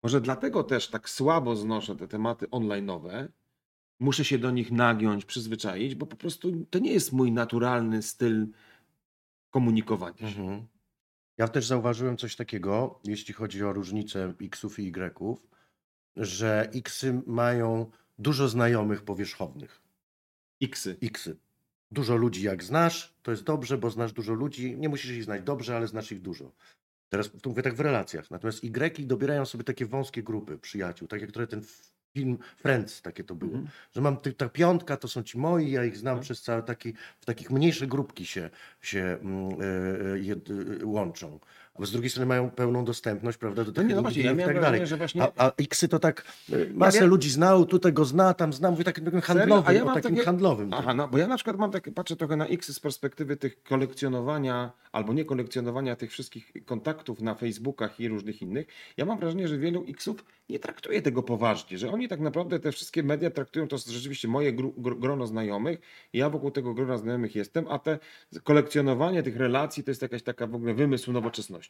może 0.02 0.20
dlatego 0.20 0.64
też 0.64 0.88
tak 0.88 1.08
słabo 1.08 1.56
znoszę 1.56 1.96
te 1.96 2.08
tematy 2.08 2.46
online'owe, 2.46 3.28
muszę 4.00 4.24
się 4.24 4.38
do 4.38 4.50
nich 4.50 4.72
nagiąć, 4.72 5.24
przyzwyczaić, 5.24 5.94
bo 5.94 6.06
po 6.06 6.16
prostu 6.16 6.52
to 6.70 6.78
nie 6.78 6.92
jest 6.92 7.12
mój 7.12 7.32
naturalny 7.32 8.02
styl 8.02 8.46
komunikowania 9.50 10.18
się. 10.18 10.26
Mhm. 10.26 10.66
Ja 11.38 11.48
też 11.48 11.66
zauważyłem 11.66 12.16
coś 12.16 12.36
takiego, 12.36 13.00
jeśli 13.04 13.34
chodzi 13.34 13.64
o 13.64 13.72
różnicę 13.72 14.34
Xów 14.40 14.78
i 14.78 14.92
Y, 14.92 15.36
że 16.16 16.70
Xy 16.74 17.22
mają 17.26 17.90
dużo 18.18 18.48
znajomych 18.48 19.02
powierzchownych. 19.02 19.82
Xy. 20.62 20.96
Xy. 21.02 21.36
Dużo 21.90 22.16
ludzi 22.16 22.42
jak 22.42 22.64
znasz, 22.64 23.14
to 23.22 23.30
jest 23.30 23.42
dobrze, 23.42 23.78
bo 23.78 23.90
znasz 23.90 24.12
dużo 24.12 24.34
ludzi. 24.34 24.76
Nie 24.76 24.88
musisz 24.88 25.10
ich 25.10 25.24
znać 25.24 25.42
dobrze, 25.42 25.76
ale 25.76 25.86
znasz 25.86 26.12
ich 26.12 26.22
dużo. 26.22 26.52
Teraz 27.08 27.30
tu 27.42 27.50
mówię 27.50 27.62
tak 27.62 27.74
w 27.74 27.80
relacjach. 27.80 28.30
Natomiast 28.30 28.64
Y 28.64 29.06
dobierają 29.06 29.46
sobie 29.46 29.64
takie 29.64 29.86
wąskie 29.86 30.22
grupy 30.22 30.58
przyjaciół, 30.58 31.08
tak 31.08 31.20
jak 31.20 31.32
trochę 31.32 31.46
ten 31.46 31.62
film 32.14 32.38
Friends 32.56 33.02
takie 33.02 33.24
to 33.24 33.34
było. 33.34 33.52
Mhm. 33.52 33.68
Że 33.92 34.00
mam 34.00 34.16
ty, 34.16 34.32
ta 34.32 34.48
piątka, 34.48 34.96
to 34.96 35.08
są 35.08 35.22
ci 35.22 35.38
moi, 35.38 35.70
ja 35.70 35.84
ich 35.84 35.96
znam 35.96 36.16
Tak. 36.16 36.22
przez 36.24 36.42
cały 36.42 36.62
taki, 36.62 36.94
w 37.20 37.24
takich 37.24 37.50
mniejsze 37.50 37.86
grupki 37.86 38.26
się, 38.26 38.50
się 38.82 39.18
e, 40.14 40.18
jed, 40.18 40.48
e, 40.50 40.86
łączą. 40.86 41.40
A 41.82 41.86
z 41.86 41.90
drugiej 41.90 42.10
strony 42.10 42.26
mają 42.26 42.50
pełną 42.50 42.84
dostępność, 42.84 43.38
prawda, 43.38 43.64
do 43.64 43.72
No 43.82 43.88
nie, 43.88 43.94
no 43.94 44.02
właśnie, 44.02 44.22
ja 44.22 44.32
i 44.32 44.36
tak 44.36 44.46
dalej. 44.46 44.60
wrażenie, 44.60 44.86
że 44.86 44.96
właśnie... 44.96 45.22
A, 45.22 45.32
a 45.36 45.52
Xy 45.58 45.88
to 45.88 45.98
tak 45.98 46.24
e, 46.52 46.56
masę 46.74 46.96
miałem- 46.98 47.10
ludzi 47.10 47.30
znał, 47.30 47.66
tutaj 47.66 47.92
go 47.92 48.04
zna, 48.04 48.34
tam 48.34 48.52
zna, 48.52 48.70
mówię 48.70 48.84
takim, 48.84 49.04
takim 49.04 49.20
handlowym, 49.20 49.64
A 49.66 49.72
ja 49.72 49.84
mam 49.84 49.94
takim 49.94 50.10
takie- 50.10 50.24
handlowym. 50.24 50.74
Aha, 50.74 50.94
no 50.94 51.08
bo 51.08 51.18
ja 51.18 51.26
na 51.28 51.36
przykład 51.36 51.58
mam 51.58 51.70
takie, 51.70 51.92
patrzę 51.92 52.16
trochę 52.16 52.36
na 52.36 52.46
X 52.46 52.72
z 52.72 52.80
perspektywy 52.80 53.36
tych 53.36 53.62
kolekcjonowania 53.62 54.72
albo 54.92 55.12
nie 55.12 55.24
kolekcjonowania 55.24 55.96
tych 55.96 56.10
wszystkich 56.10 56.52
kontaktów 56.66 57.20
na 57.20 57.34
Facebookach 57.34 58.00
i 58.00 58.08
różnych 58.08 58.42
innych. 58.42 58.66
Ja 58.96 59.04
mam 59.04 59.18
wrażenie, 59.18 59.48
że 59.48 59.58
wielu 59.58 59.84
Xów 59.88 60.24
nie 60.48 60.58
traktuje 60.58 61.02
tego 61.02 61.22
poważnie, 61.22 61.78
że 61.78 61.90
oni 61.92 62.08
tak 62.08 62.20
naprawdę 62.20 62.60
te 62.60 62.72
wszystkie 62.72 63.02
media 63.02 63.30
traktują 63.30 63.68
to 63.68 63.78
rzeczywiście 63.78 64.28
moje 64.28 64.52
gru, 64.52 64.74
grono 64.78 65.26
znajomych, 65.26 65.78
ja 66.12 66.30
wokół 66.30 66.50
tego 66.50 66.74
grona 66.74 66.98
znajomych 66.98 67.34
jestem, 67.36 67.66
a 67.68 67.78
te 67.78 67.98
kolekcjonowanie 68.44 69.22
tych 69.22 69.36
relacji 69.36 69.84
to 69.84 69.90
jest 69.90 70.02
jakaś 70.02 70.22
taka 70.22 70.46
w 70.46 70.54
ogóle 70.54 70.74
wymysł 70.74 71.12
nowoczesności. 71.12 71.67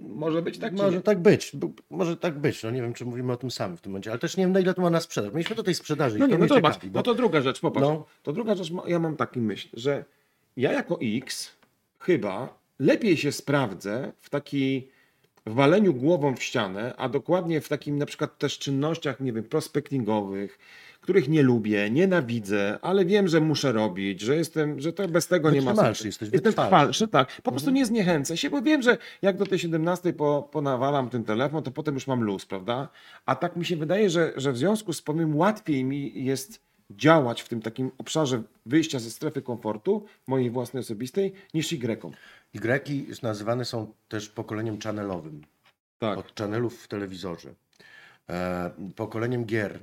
Może 0.00 0.42
być 0.42 0.58
tak, 0.58 0.72
Może 0.72 1.02
tak 1.02 1.18
być, 1.18 1.52
może 1.90 2.16
tak 2.16 2.38
być. 2.38 2.62
No 2.62 2.70
nie 2.70 2.82
wiem, 2.82 2.94
czy 2.94 3.04
mówimy 3.04 3.32
o 3.32 3.36
tym 3.36 3.50
samym 3.50 3.76
w 3.76 3.80
tym 3.80 3.92
momencie, 3.92 4.10
ale 4.10 4.18
też 4.18 4.36
nie 4.36 4.44
wiem, 4.44 4.52
na 4.52 4.60
ile 4.60 4.74
to 4.74 4.82
ma 4.82 4.90
na 4.90 5.00
sprzedaż. 5.00 5.32
Mieliśmy 5.32 5.56
do 5.56 5.62
tej 5.62 5.74
sprzedaży. 5.74 6.18
No 6.18 6.24
to 6.24 6.26
nie, 6.26 6.32
no 6.32 6.38
mnie 6.38 6.48
to 6.48 6.54
zobacz, 6.54 6.74
ciekawi, 6.74 6.90
bo- 6.90 6.98
no 6.98 7.02
to 7.02 7.14
druga 7.14 7.40
rzecz, 7.40 7.60
popatrz. 7.60 7.86
No. 7.86 8.06
To 8.22 8.32
druga 8.32 8.54
rzecz, 8.54 8.72
ja 8.86 8.98
mam 8.98 9.16
taki 9.16 9.40
myśl, 9.40 9.68
że 9.72 10.04
ja 10.56 10.72
jako 10.72 10.98
X 11.02 11.56
chyba 11.98 12.58
lepiej 12.78 13.16
się 13.16 13.32
sprawdzę 13.32 14.12
w 14.18 14.30
taki 14.30 14.88
w 15.46 15.54
waleniu 15.54 15.94
głową 15.94 16.36
w 16.36 16.42
ścianę, 16.42 16.94
a 16.96 17.08
dokładnie 17.08 17.60
w 17.60 17.68
takim 17.68 17.98
na 17.98 18.06
przykład 18.06 18.38
też 18.38 18.58
czynnościach, 18.58 19.20
nie 19.20 19.32
wiem, 19.32 19.44
prospectingowych, 19.44 20.58
których 21.06 21.28
nie 21.28 21.42
lubię, 21.42 21.90
nienawidzę, 21.90 22.78
ale 22.82 23.04
wiem, 23.04 23.28
że 23.28 23.40
muszę 23.40 23.72
robić, 23.72 24.20
że 24.20 24.36
jestem, 24.36 24.80
że 24.80 24.92
to 24.92 25.08
bez 25.08 25.26
tego 25.26 25.50
nie 25.50 25.62
ma 25.62 25.76
sensu. 25.76 26.06
jesteś, 26.06 26.28
Jestem 26.32 26.52
trwalszy, 26.52 27.08
tak. 27.08 27.42
Po 27.42 27.50
prostu 27.50 27.70
nie 27.70 27.86
zniechęcę 27.86 28.36
się, 28.36 28.50
bo 28.50 28.62
wiem, 28.62 28.82
że 28.82 28.98
jak 29.22 29.36
do 29.36 29.46
tej 29.46 29.58
17 29.58 30.12
po, 30.12 30.48
ponawalam 30.52 31.10
ten 31.10 31.24
telefon, 31.24 31.62
to 31.62 31.70
potem 31.70 31.94
już 31.94 32.06
mam 32.06 32.22
luz, 32.22 32.46
prawda? 32.46 32.88
A 33.26 33.36
tak 33.36 33.56
mi 33.56 33.64
się 33.64 33.76
wydaje, 33.76 34.10
że, 34.10 34.32
że 34.36 34.52
w 34.52 34.58
związku 34.58 34.92
z 34.92 35.02
tym 35.02 35.36
łatwiej 35.36 35.84
mi 35.84 36.24
jest 36.24 36.60
działać 36.90 37.42
w 37.42 37.48
tym 37.48 37.62
takim 37.62 37.90
obszarze 37.98 38.42
wyjścia 38.66 38.98
ze 38.98 39.10
strefy 39.10 39.42
komfortu, 39.42 40.04
mojej 40.26 40.50
własnej 40.50 40.80
osobistej, 40.80 41.32
niż 41.54 41.72
Y. 41.72 42.12
Y 42.54 43.22
nazywane 43.22 43.64
są 43.64 43.92
też 44.08 44.28
pokoleniem 44.28 44.80
channelowym. 44.80 45.42
Tak. 45.98 46.18
Od 46.18 46.38
channelów 46.38 46.82
w 46.82 46.88
telewizorze. 46.88 47.54
E, 48.28 48.70
pokoleniem 48.96 49.44
gier. 49.44 49.78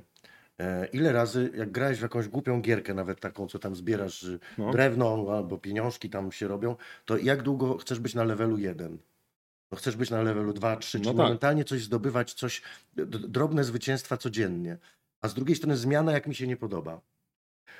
E, 0.60 0.86
ile 0.86 1.12
razy, 1.12 1.50
jak 1.56 1.70
grałeś 1.72 1.98
w 1.98 2.02
jakąś 2.02 2.28
głupią 2.28 2.60
gierkę, 2.60 2.94
nawet 2.94 3.20
taką, 3.20 3.46
co 3.48 3.58
tam 3.58 3.76
zbierasz 3.76 4.22
y, 4.22 4.38
No. 4.58 4.70
drewno 4.72 5.26
albo 5.36 5.58
pieniążki 5.58 6.10
tam 6.10 6.32
się 6.32 6.48
robią, 6.48 6.76
to 7.04 7.16
jak 7.18 7.42
długo 7.42 7.78
chcesz 7.78 7.98
być 8.00 8.14
na 8.14 8.24
levelu 8.24 8.58
1? 8.58 8.98
No 9.72 9.78
chcesz 9.78 9.96
być 9.96 10.10
na 10.10 10.22
levelu 10.22 10.52
2, 10.52 10.76
3, 10.76 10.98
No 10.98 11.04
czyli 11.04 11.16
tak. 11.16 11.24
momentalnie 11.24 11.64
coś 11.64 11.82
zdobywać, 11.82 12.34
coś, 12.34 12.62
drobne 13.28 13.64
zwycięstwa 13.64 14.16
codziennie. 14.16 14.78
A 15.20 15.28
z 15.28 15.34
drugiej 15.34 15.56
strony 15.56 15.76
zmiana, 15.76 16.12
jak 16.12 16.26
mi 16.26 16.34
się 16.34 16.46
nie 16.46 16.56
podoba. 16.56 17.00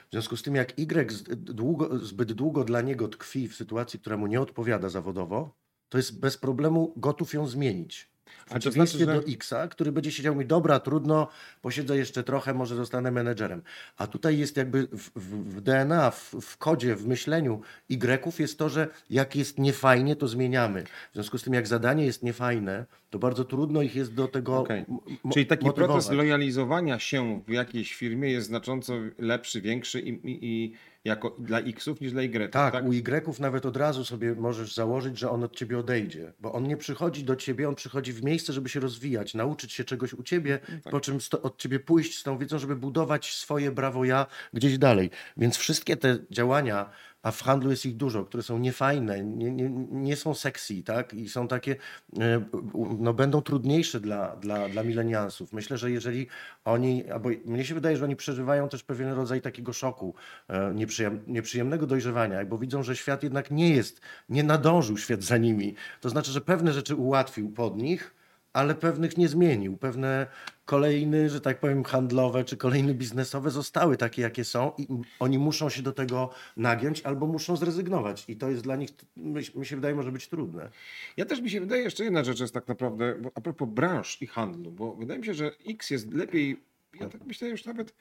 W 0.09 0.11
związku 0.13 0.37
z 0.37 0.43
tym, 0.43 0.55
jak 0.55 0.79
Y 0.79 1.37
długo, 1.37 1.99
zbyt 1.99 2.33
długo 2.33 2.65
dla 2.65 2.81
niego 2.81 3.09
tkwi 3.09 3.49
w 3.49 3.55
sytuacji, 3.57 4.01
która 4.01 4.17
mu 4.17 4.27
nie 4.27 4.41
odpowiada 4.41 4.89
zawodowo, 4.89 5.55
to 5.89 5.99
jest 5.99 6.21
bez 6.21 6.37
problemu 6.39 6.93
gotów 6.97 7.35
ją 7.35 7.47
zmienić. 7.47 8.14
Ale 8.51 8.61
to 8.61 8.71
znaczy, 8.71 8.99
że- 8.99 9.07
do 9.07 9.23
Xa, 9.29 9.69
który 9.69 9.93
będzie 9.93 10.13
siedział 10.13 10.35
mi, 10.35 10.47
dobra, 10.47 10.81
trudno, 10.81 11.29
posiedzę 11.63 11.97
jeszcze 11.97 12.25
trochę, 12.25 12.55
może 12.55 12.77
zostanę 12.77 13.11
menedżerem. 13.11 13.63
A 13.97 14.07
tutaj 14.07 14.39
jest 14.39 14.57
jakby 14.57 14.87
w, 14.87 15.11
w, 15.15 15.55
w 15.57 15.61
DNA, 15.61 16.11
w, 16.11 16.35
w 16.41 16.57
kodzie, 16.57 16.97
w 16.97 17.07
myśleniu 17.07 17.61
Y 17.91 18.41
jest 18.41 18.59
to, 18.59 18.69
że 18.69 18.89
jak 19.11 19.37
jest 19.37 19.59
niefajnie, 19.59 20.17
to 20.17 20.29
zmieniamy. 20.29 20.85
W 21.11 21.15
związku 21.15 21.39
z 21.39 21.43
tym, 21.43 21.55
jak 21.55 21.67
zadanie 21.67 22.07
jest 22.07 22.23
niefajne, 22.23 22.87
to 23.15 23.19
bardzo 23.19 23.45
trudno 23.45 23.83
ich 23.83 23.95
jest 23.97 24.15
do 24.15 24.29
tego 24.29 24.65
mo- 25.25 25.33
Czyli 25.33 25.47
taki 25.47 25.67
motywować. 25.67 25.95
proces 25.95 26.17
lojalizowania 26.17 26.99
się 26.99 27.43
w 27.47 27.53
jakiejś 27.53 27.95
firmie 27.95 28.31
jest 28.31 28.47
znacząco 28.47 28.95
lepszy, 29.19 29.61
większy 29.61 30.01
i, 30.01 30.09
i, 30.09 30.39
i 30.43 30.73
jako 31.05 31.37
dla 31.39 31.61
X-ów 31.61 32.01
niż 32.01 32.13
dla 32.13 32.23
Y. 32.23 32.51
Tak, 32.51 32.85
u 32.85 32.93
Y 32.93 33.41
nawet 33.41 33.67
od 33.67 33.77
razu 33.77 34.05
sobie 34.05 34.35
możesz 34.35 34.75
założyć, 34.75 35.19
że 35.19 35.31
on 35.31 35.45
od 35.45 35.57
ciebie 35.57 35.79
odejdzie, 35.79 36.33
bo 36.41 36.53
on 36.53 36.69
nie 36.69 36.77
przychodzi 36.77 37.25
do 37.25 37.37
ciebie, 37.37 37.69
on 37.69 37.75
przychodzi 37.75 38.13
w 38.13 38.25
miejsce, 38.25 38.53
żeby 38.53 38.69
się 38.69 38.81
rozwijać, 38.81 39.35
nauczyć 39.35 39.73
się 39.73 39.85
czegoś 39.85 40.15
u 40.15 40.23
ciebie, 40.23 40.59
tak. 40.85 40.93
po 40.93 41.01
czym 41.01 41.19
od 41.43 41.59
ciebie 41.59 41.81
pójść 41.81 42.19
z 42.19 42.23
tą 42.23 42.39
wiedzą, 42.39 42.59
żeby 42.59 42.77
budować 42.77 43.35
swoje 43.35 43.71
brawo 43.71 44.05
ja 44.05 44.27
gdzieś 44.55 44.79
dalej. 44.79 45.11
Więc 45.37 45.57
wszystkie 45.57 45.97
te 45.97 46.19
działania 46.31 46.91
a 47.25 47.31
w 47.31 47.43
handlu 47.43 47.71
jest 47.71 47.87
ich 47.87 47.97
dużo, 47.97 48.25
które 48.25 48.43
są 48.43 48.59
niefajne, 48.59 49.25
nie, 49.25 49.51
nie, 49.51 49.71
nie 49.91 50.17
są 50.17 50.35
sexy, 50.35 50.83
tak? 50.83 51.15
I 51.15 51.29
są 51.29 51.49
takie, 51.49 51.77
e, 52.21 52.45
no 52.99 53.15
będą 53.15 53.43
trudniejsze 53.43 54.01
dla, 54.01 54.37
dla, 54.37 54.69
dla 54.69 54.83
milenialsów. 54.83 55.53
Myślę, 55.53 55.79
że 55.79 55.91
jeżeli 55.91 56.27
oni, 56.65 57.11
albo 57.11 57.29
mnie 57.45 57.65
się 57.65 57.75
wydaje, 57.75 57.97
że 57.97 58.05
oni 58.05 58.17
przeżywają 58.17 58.69
też 58.69 58.83
pewien 58.83 59.13
rodzaj 59.13 59.41
takiego 59.41 59.73
szoku, 59.73 60.15
e, 60.49 60.75
nieprzyjem, 60.75 61.23
nieprzyjemnego 61.27 61.87
dojrzewania, 61.87 62.45
bo 62.45 62.59
widzą, 62.59 62.83
że 62.83 62.97
świat 62.97 63.23
jednak 63.23 63.51
nie 63.51 63.71
jest, 63.71 64.01
nie 64.29 64.43
nadążył 64.43 64.99
świat 64.99 65.23
za 65.23 65.37
nimi. 65.37 65.75
To 66.01 66.09
znaczy, 66.09 66.31
że 66.31 66.41
pewne 66.41 66.73
rzeczy 66.73 66.95
ułatwił 66.95 67.53
pod 67.53 67.77
nich, 67.77 68.15
ale 68.55 68.75
pewnych 68.75 69.19
nie 69.19 69.29
zmienił. 69.29 69.77
Pewne 69.77 70.27
kolejny, 70.65 71.31
że 71.31 71.41
tak 71.41 71.61
powiem, 71.61 71.85
handlowe 71.85 72.45
czy 72.45 72.57
kolejny 72.57 72.95
biznesowe 72.95 73.51
zostały 73.51 73.97
takie, 73.97 74.23
jakie 74.23 74.45
są 74.45 74.73
i 74.79 74.87
oni 75.21 75.39
muszą 75.39 75.69
się 75.69 75.83
do 75.83 75.93
tego 75.93 76.31
nagiąć 76.57 77.03
albo 77.03 77.27
muszą 77.27 77.57
zrezygnować. 77.57 78.25
I 78.29 78.37
to 78.37 78.51
jest 78.51 78.63
dla 78.63 78.77
nich, 78.77 78.91
mi 79.55 79.67
się 79.67 79.77
wydaje, 79.77 79.95
może 79.95 80.13
być 80.13 80.29
trudne. 80.29 80.71
Ja 81.17 81.25
też 81.25 81.41
mi 81.41 81.51
się 81.51 81.61
wydaje, 81.61 81.83
jeszcze 81.83 82.05
jedna 82.05 82.25
rzecz 82.25 82.41
jest 82.41 82.55
tak 82.55 82.69
naprawdę, 82.69 83.15
bo 83.15 83.31
a 83.35 83.41
propos 83.41 83.69
branż 83.69 84.23
i 84.23 84.27
handlu, 84.27 84.71
bo 84.71 84.95
wydaje 84.95 85.21
mi 85.21 85.27
się, 85.27 85.35
że 85.35 85.51
X 85.67 85.91
jest 85.91 86.15
lepiej, 86.15 86.63
ja 87.01 87.09
tak 87.09 87.25
myślę 87.27 87.49
już 87.49 87.65
nawet 87.65 87.95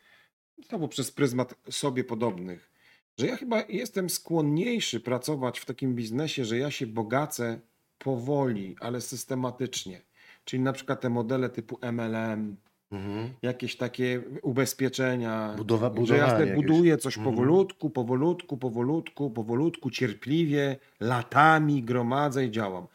znowu 0.70 0.88
przez 0.88 1.12
pryzmat 1.12 1.56
sobie 1.70 2.04
podobnych, 2.04 2.72
że 3.18 3.28
ja 3.28 3.38
chyba 3.38 3.64
jestem 3.70 4.10
skłonniejszy 4.10 5.00
pracować 5.00 5.60
w 5.60 5.66
takim 5.66 5.96
biznesie, 5.96 6.46
że 6.46 6.58
ja 6.58 6.72
się 6.72 6.88
bogacę 6.88 7.60
powoli, 7.98 8.76
ale 8.80 9.02
systematycznie. 9.02 10.02
Czyli 10.46 10.64
na 10.64 10.74
przykład 10.74 11.02
te 11.02 11.10
modele 11.10 11.50
typu 11.50 11.78
MLM, 11.82 12.56
Mhm. 12.92 13.30
jakieś 13.42 13.76
takie 13.78 14.22
ubezpieczenia, 14.42 15.54
Budowa- 15.58 15.88
że 15.88 15.90
budowanie 15.96 16.22
ja 16.22 16.30
sobie 16.30 16.46
jakieś. 16.46 16.66
buduję 16.66 16.98
coś 16.98 17.18
Mhm. 17.18 17.36
powolutku, 17.36 17.90
powolutku, 17.90 18.58
powolutku, 18.58 19.30
powolutku, 19.32 19.90
cierpliwie, 19.90 20.78
latami 21.00 21.84
gromadzę 21.84 22.46
i 22.46 22.52
działam. 22.52 22.88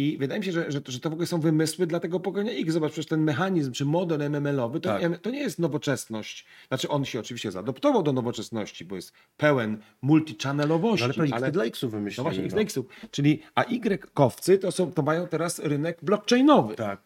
I 0.00 0.16
wydaje 0.18 0.38
mi 0.40 0.44
się, 0.46 0.52
że, 0.52 0.72
że, 0.72 0.80
to- 0.80 0.92
że 0.92 1.00
to 1.00 1.10
w 1.10 1.12
ogóle 1.12 1.26
są 1.26 1.40
wymysły 1.40 1.86
dla 1.86 2.00
tego 2.00 2.20
pokolenia 2.20 2.52
X. 2.52 2.72
Zobacz, 2.72 2.92
przecież 2.92 3.06
ten 3.08 3.20
mechanizm 3.22 3.72
czy 3.72 3.84
model 3.84 4.20
MML-owy 4.22 4.80
to, 4.80 4.88
Tak. 4.88 5.02
nie, 5.10 5.18
to 5.18 5.30
nie 5.30 5.38
jest 5.40 5.58
nowoczesność. 5.58 6.46
Znaczy 6.68 6.88
on 6.88 7.04
się 7.04 7.20
oczywiście 7.20 7.52
zaadoptował 7.52 8.02
do 8.02 8.12
nowoczesności, 8.12 8.84
bo 8.84 8.96
jest 8.96 9.12
pełen 9.36 9.78
multichannelowości. 10.02 11.00
No 11.00 11.04
ale 11.04 11.14
to 11.14 11.24
X 11.24 11.32
ale- 11.32 11.52
dla 11.52 11.64
X-u 11.64 11.90
no 12.16 12.22
właśnie, 12.22 12.40
no. 12.40 12.46
X-Nexu. 12.46 12.84
Czyli, 13.10 13.42
a 13.54 13.62
Y-kowcy 13.64 14.58
to, 14.58 14.72
są, 14.72 14.92
to 14.92 15.02
mają 15.02 15.26
teraz 15.28 15.58
rynek 15.58 15.98
blockchainowy. 16.02 16.74
Tak. 16.74 17.00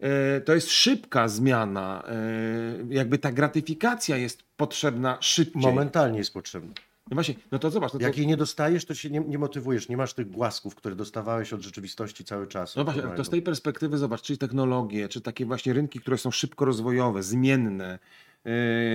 E, 0.00 0.40
to 0.40 0.54
jest 0.54 0.70
szybka 0.70 1.28
zmiana. 1.28 2.02
e, 2.08 2.94
Jakby 2.94 3.18
ta 3.18 3.32
gratyfikacja 3.32 4.16
jest 4.16 4.42
potrzebna 4.56 5.18
szybciej. 5.20 5.62
Momentalnie 5.62 6.18
jest 6.18 6.32
potrzebne. 6.32 6.70
No 7.10 7.14
właśnie, 7.14 7.34
no 7.52 7.58
to 7.58 7.70
zobacz. 7.70 7.92
No, 7.92 7.98
to, 7.98 8.06
Jak 8.06 8.18
jej 8.18 8.26
nie 8.26 8.36
dostajesz, 8.36 8.84
to 8.84 8.94
się 8.94 9.10
nie, 9.10 9.20
nie 9.20 9.38
motywujesz. 9.38 9.88
Nie 9.88 9.96
masz 9.96 10.14
tych 10.14 10.30
głasków, 10.30 10.74
które 10.74 10.96
dostawałeś 10.96 11.52
od 11.52 11.60
rzeczywistości 11.60 12.24
cały 12.24 12.46
czas. 12.46 12.76
no 12.76 12.84
właśnie, 12.84 13.02
to 13.16 13.24
z 13.24 13.30
tej 13.30 13.42
perspektywy 13.42 13.98
zobacz, 13.98 14.22
czy 14.22 14.38
technologie, 14.38 15.08
czy 15.08 15.20
takie 15.20 15.46
właśnie 15.46 15.72
rynki, 15.72 16.00
które 16.00 16.18
są 16.18 16.30
szybko 16.30 16.64
rozwojowe, 16.64 17.22
zmienne. 17.22 17.98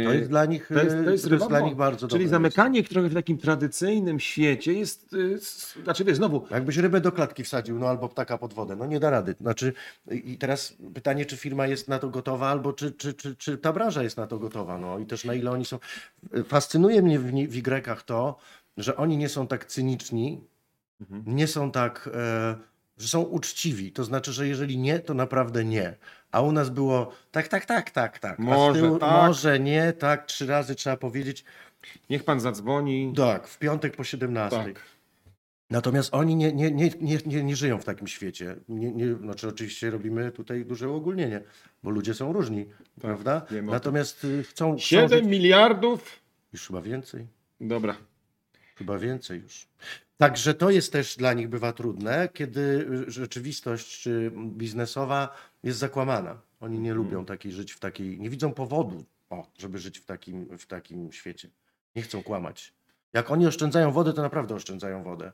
To 0.05 0.13
jest 0.13 0.29
dla 0.29 0.45
nich, 0.45 0.67
to 0.67 0.73
jest, 0.83 0.95
to 1.05 1.11
jest, 1.11 1.27
to 1.27 1.33
jest 1.33 1.47
dla 1.47 1.59
nich 1.59 1.75
bardzo 1.75 2.07
Czyli 2.07 2.25
dobre. 2.25 2.29
zamykanie 2.29 2.79
ich 2.79 2.89
trochę 2.89 3.09
w 3.09 3.13
takim 3.13 3.37
tradycyjnym 3.37 4.19
świecie 4.19 4.73
jest, 4.73 5.15
s- 5.35 5.77
znaczy 5.83 6.05
wiesz, 6.05 6.17
znowu, 6.17 6.45
Jakbyś 6.51 6.77
rybę 6.77 7.01
do 7.01 7.11
klatki 7.11 7.43
wsadził, 7.43 7.79
no 7.79 7.87
albo 7.87 8.09
ptaka 8.09 8.37
pod 8.37 8.53
wodę, 8.53 8.75
no 8.75 8.85
nie 8.85 8.99
da 8.99 9.09
rady. 9.09 9.35
Znaczy, 9.41 9.73
i 10.11 10.37
teraz 10.37 10.73
pytanie, 10.93 11.25
czy 11.25 11.37
firma 11.37 11.67
jest 11.67 11.87
na 11.87 11.99
to 11.99 12.09
gotowa, 12.09 12.47
albo 12.49 12.73
czy, 12.73 12.91
czy, 12.91 13.13
czy, 13.13 13.35
czy 13.35 13.57
ta 13.57 13.73
branża 13.73 14.03
jest 14.03 14.17
na 14.17 14.27
to 14.27 14.39
gotowa, 14.39 14.77
no 14.77 14.99
i 14.99 15.05
też 15.05 15.25
na 15.25 15.33
ile 15.33 15.51
oni 15.51 15.65
są. 15.65 15.79
Fascynuje 16.45 17.01
mnie 17.01 17.19
w, 17.19 17.31
w 17.31 17.55
Y 17.57 18.05
to, 18.05 18.37
że 18.77 18.95
oni 18.97 19.17
nie 19.17 19.29
są 19.29 19.47
tak 19.47 19.65
cyniczni, 19.65 20.41
Mhm. 21.01 21.23
nie 21.35 21.47
są 21.47 21.71
tak, 21.71 22.09
e, 22.13 22.55
że 23.01 23.07
są 23.07 23.21
uczciwi. 23.21 23.91
To 23.91 24.03
znaczy, 24.03 24.33
że 24.33 24.47
jeżeli 24.47 24.77
nie, 24.77 24.99
to 24.99 25.13
naprawdę 25.13 25.65
nie. 25.65 25.95
A 26.31 26.41
u 26.41 26.51
nas 26.51 26.69
było 26.69 27.11
tak, 27.31 27.47
tak, 27.47 27.65
tak, 27.65 27.91
tak, 27.91 28.19
tak. 28.19 28.39
Może 28.39 28.99
tak. 28.99 29.11
Może 29.11 29.59
nie, 29.59 29.93
tak, 29.93 30.25
trzy 30.25 30.45
razy 30.45 30.75
trzeba 30.75 30.97
powiedzieć. 30.97 31.45
niech 32.09 32.23
pan 32.23 32.39
zadzwoni. 32.39 33.13
Tak, 33.17 33.47
w 33.47 33.57
piątek 33.57 33.95
po 33.95 34.03
17. 34.03 34.63
Tak. 34.63 34.81
Natomiast 35.69 36.13
oni 36.13 36.35
nie, 36.35 36.53
nie, 36.53 36.71
nie, 36.71 36.89
nie, 37.01 37.17
nie, 37.25 37.43
nie 37.43 37.55
żyją 37.55 37.77
w 37.77 37.85
takim 37.85 38.07
świecie. 38.07 38.55
Nie, 38.69 38.91
nie, 38.91 39.15
znaczy 39.15 39.47
oczywiście 39.47 39.89
robimy 39.89 40.31
tutaj 40.31 40.65
duże 40.65 40.89
uogólnienie, 40.89 41.41
bo 41.83 41.89
ludzie 41.89 42.13
są 42.13 42.33
różni, 42.33 42.65
prawda? 43.01 43.45
wiemy 43.51 43.69
o 43.69 43.73
Natomiast 43.73 44.23
y, 44.23 44.43
chcą, 44.43 44.73
chcą 44.73 44.79
7 44.79 45.09
żyć... 45.09 45.27
miliardów. 45.27 46.19
Już 46.53 46.67
chyba 46.67 46.81
więcej, 46.81 47.27
Dobra. 47.61 47.95
chyba 48.75 48.99
więcej 48.99 49.41
już. 49.41 49.67
Także 50.21 50.53
to 50.53 50.69
jest 50.69 50.91
też 50.91 51.17
dla 51.17 51.33
nich 51.33 51.49
bywa 51.49 51.73
trudne, 51.73 52.29
kiedy 52.33 52.87
y, 53.07 53.11
rzeczywistość 53.11 54.07
y, 54.07 54.31
biznesowa 54.35 55.35
jest 55.63 55.79
zakłamana. 55.79 56.41
Oni 56.59 56.79
nie 56.79 56.93
lubią 56.93 57.25
takiej 57.25 57.51
żyć 57.51 57.71
w 57.71 57.79
takiej, 57.79 58.19
nie 58.19 58.29
widzą 58.29 58.53
powodu, 58.53 59.05
o, 59.29 59.47
żeby 59.57 59.79
żyć 59.79 59.99
w 59.99 60.05
takim, 60.05 60.57
w 60.57 60.65
takim 60.65 61.11
świecie. 61.11 61.49
Nie 61.95 62.01
chcą 62.01 62.23
kłamać. 62.23 62.73
Jak 63.13 63.31
oni 63.31 63.47
oszczędzają 63.47 63.91
wodę, 63.91 64.13
to 64.13 64.21
naprawdę 64.21 64.55
oszczędzają 64.55 65.03
wodę. 65.03 65.31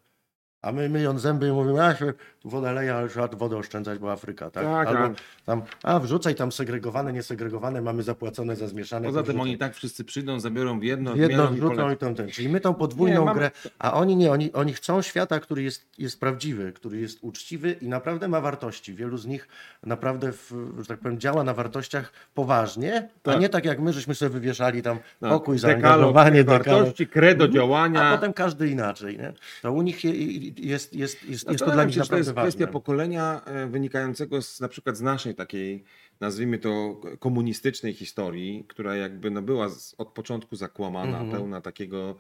A 0.62 0.72
my 0.72 0.90
myjąc 0.90 1.22
zęby 1.22 1.54
mówimy, 1.54 1.86
a 1.86 1.96
się 1.96 2.14
tu 2.40 2.50
woda 2.50 2.72
leje, 2.72 2.96
ale 2.96 3.10
trzeba 3.10 3.28
wodę 3.28 3.58
oszczędzać, 3.58 4.00
bo 4.00 4.12
Afryka, 4.12 4.50
tak? 4.52 4.64
Tak, 4.64 4.88
Albo 4.88 5.04
a- 5.04 5.12
tam, 5.46 5.62
a 5.84 6.00
wrzucaj 6.00 6.36
tam 6.36 6.52
segregowane, 6.52 7.14
niesegregowane, 7.14 7.82
mamy 7.82 8.04
zapłacone 8.04 8.56
za 8.56 8.68
zmieszane. 8.68 9.08
Poza 9.08 9.24
tym 9.24 9.42
oni 9.42 9.58
tak 9.58 9.76
wszyscy 9.76 10.04
przyjdą, 10.04 10.40
zabiorą 10.40 10.80
w 10.80 10.84
jedno, 10.84 11.16
Jedno 11.16 11.48
wrzucą 11.48 11.92
i 11.92 11.98
tam 11.98 12.16
ten. 12.16 12.30
Czyli 12.30 12.50
my 12.50 12.60
tą 12.62 12.74
podwójną 12.74 13.20
Nie, 13.20 13.26
mamy- 13.26 13.40
grę, 13.40 13.52
a 13.80 13.94
oni 13.94 14.16
nie, 14.16 14.32
oni, 14.32 14.54
oni 14.54 14.74
chcą 14.74 15.02
świata, 15.02 15.40
który 15.40 15.64
jest, 15.64 15.86
jest 15.98 16.20
prawdziwy, 16.20 16.72
który 16.74 17.00
jest 17.00 17.20
uczciwy 17.22 17.72
i 17.72 17.88
naprawdę 17.90 18.28
ma 18.28 18.42
wartości. 18.42 18.94
Wielu 18.94 19.18
z 19.18 19.26
nich 19.26 19.48
naprawdę, 19.84 20.32
w, 20.32 20.52
że 20.80 20.86
tak 20.86 21.00
powiem, 21.00 21.20
działa 21.20 21.44
na 21.44 21.54
wartościach 21.54 22.12
poważnie, 22.34 23.10
a 23.24 23.32
Tak. 23.32 23.40
nie 23.42 23.50
tak 23.50 23.66
jak 23.66 23.80
my, 23.80 23.94
żeśmy 23.94 24.16
sobie 24.16 24.30
wywieszali 24.30 24.82
tam 24.82 24.98
Tak, 25.20 25.30
pokój, 25.32 25.56
dekalog 25.58 25.82
zaangażowanie, 25.82 26.44
wartości, 26.44 27.08
credo 27.08 27.46
Mhm. 27.46 27.52
działania. 27.54 28.02
A 28.04 28.16
potem 28.16 28.34
każdy 28.34 28.70
inaczej. 28.70 29.18
Nie? 29.18 29.34
To 29.62 29.72
u 29.72 29.82
nich 29.82 30.04
je, 30.04 30.12
jest, 30.58 30.94
jest, 30.94 31.24
jest, 31.24 31.50
jest 31.52 31.66
to 31.66 31.72
dla 31.72 31.84
nich 31.84 31.94
czy 31.96 32.10
to 32.10 32.18
jest 32.18 32.28
naprawdę 32.30 32.42
kwestia 32.42 32.66
ważne. 32.66 32.74
pokolenia 32.74 33.42
e, 33.46 33.68
wynikającego 33.68 34.42
z, 34.42 34.60
na 34.60 34.68
przykład 34.68 34.98
z 34.98 35.02
naszej 35.02 35.36
takiej, 35.36 35.84
nazwijmy 36.20 36.58
to 36.60 37.02
komunistycznej 37.20 37.94
historii, 37.94 38.66
która 38.68 38.96
jakby 38.96 39.32
no 39.32 39.42
była 39.42 39.70
od 39.98 40.10
początku 40.10 40.56
zakłamana, 40.56 41.18
Mhm. 41.18 41.32
pełna 41.32 41.62
takiego 41.62 42.16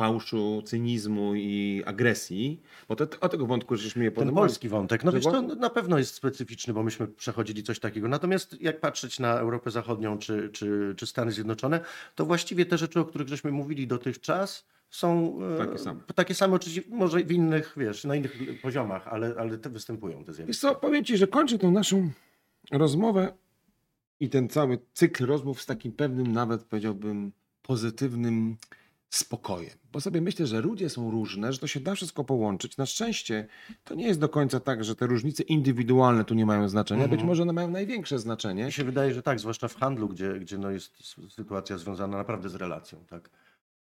fałszu, 0.00 0.62
cynizmu 0.64 1.34
i 1.34 1.82
agresji, 1.86 2.60
bo 2.88 2.96
to, 2.96 3.06
o 3.20 3.28
tego 3.28 3.46
wątku 3.46 3.76
żeśmy 3.76 4.04
je 4.04 4.10
Ten 4.10 4.34
polski 4.34 4.68
wątek, 4.68 5.04
no 5.04 5.12
wiesz, 5.12 5.24
to 5.24 5.42
na 5.42 5.70
pewno 5.70 5.98
jest 5.98 6.14
specyficzny, 6.14 6.74
bo 6.74 6.82
myśmy 6.82 7.08
przechodzili 7.08 7.62
coś 7.62 7.80
takiego. 7.80 8.08
Natomiast 8.08 8.60
jak 8.60 8.80
patrzeć 8.80 9.18
na 9.18 9.38
Europę 9.38 9.70
Zachodnią 9.70 10.18
czy, 10.18 10.50
czy, 10.52 10.94
czy 10.96 11.06
Stany 11.06 11.32
Zjednoczone, 11.32 11.80
to 12.14 12.26
właściwie 12.26 12.66
te 12.66 12.78
rzeczy, 12.78 13.00
o 13.00 13.04
których 13.04 13.28
żeśmy 13.28 13.52
mówili 13.52 13.86
dotychczas, 13.86 14.66
są 14.90 15.38
e, 15.54 15.58
Takie 15.66 15.78
same. 15.78 16.00
takie 16.14 16.34
same 16.34 16.54
oczywiście, 16.54 16.90
może 16.90 17.24
w 17.24 17.32
innych, 17.32 17.74
wiesz, 17.76 18.04
na 18.04 18.16
innych 18.16 18.60
poziomach, 18.62 19.08
ale, 19.08 19.34
ale 19.38 19.58
te 19.58 19.70
występują 19.70 20.18
te 20.18 20.24
Wiesz 20.26 20.36
zjawiska. 20.36 20.68
co, 20.68 20.74
powiem 20.74 21.04
Ci, 21.04 21.16
że 21.16 21.26
kończę 21.26 21.58
tą 21.58 21.70
naszą 21.70 22.10
rozmowę 22.72 23.32
i 24.20 24.28
ten 24.28 24.48
cały 24.48 24.78
cykl 24.92 25.26
rozmów 25.26 25.62
z 25.62 25.66
takim 25.66 25.92
pewnym, 25.92 26.32
nawet 26.32 26.64
powiedziałbym, 26.64 27.32
pozytywnym 27.62 28.56
spokojem. 29.10 29.78
Bo 29.92 30.00
sobie 30.00 30.20
myślę, 30.20 30.46
że 30.46 30.60
ludzie 30.60 30.88
są 30.88 31.10
różne, 31.10 31.52
że 31.52 31.58
to 31.58 31.66
się 31.66 31.80
da 31.80 31.94
wszystko 31.94 32.24
połączyć. 32.24 32.76
Na 32.76 32.86
szczęście 32.86 33.46
to 33.84 33.94
nie 33.94 34.06
jest 34.06 34.20
do 34.20 34.28
końca 34.28 34.60
tak, 34.60 34.84
że 34.84 34.96
te 34.96 35.06
różnice 35.06 35.42
indywidualne 35.42 36.24
tu 36.24 36.34
nie 36.34 36.46
mają 36.46 36.68
znaczenia. 36.68 37.02
Być 37.04 37.12
Mhm. 37.12 37.26
może 37.28 37.42
one 37.42 37.52
mają 37.52 37.70
największe 37.70 38.18
znaczenie. 38.18 38.64
Mi 38.64 38.72
się 38.72 38.84
wydaje, 38.84 39.14
że 39.14 39.22
tak, 39.22 39.40
zwłaszcza 39.40 39.68
w 39.68 39.74
handlu, 39.76 40.08
gdzie, 40.08 40.32
gdzie 40.40 40.58
no 40.58 40.70
jest 40.70 41.16
sytuacja 41.30 41.78
związana 41.78 42.16
naprawdę 42.18 42.48
z 42.48 42.54
relacją. 42.54 43.04
Tak? 43.08 43.30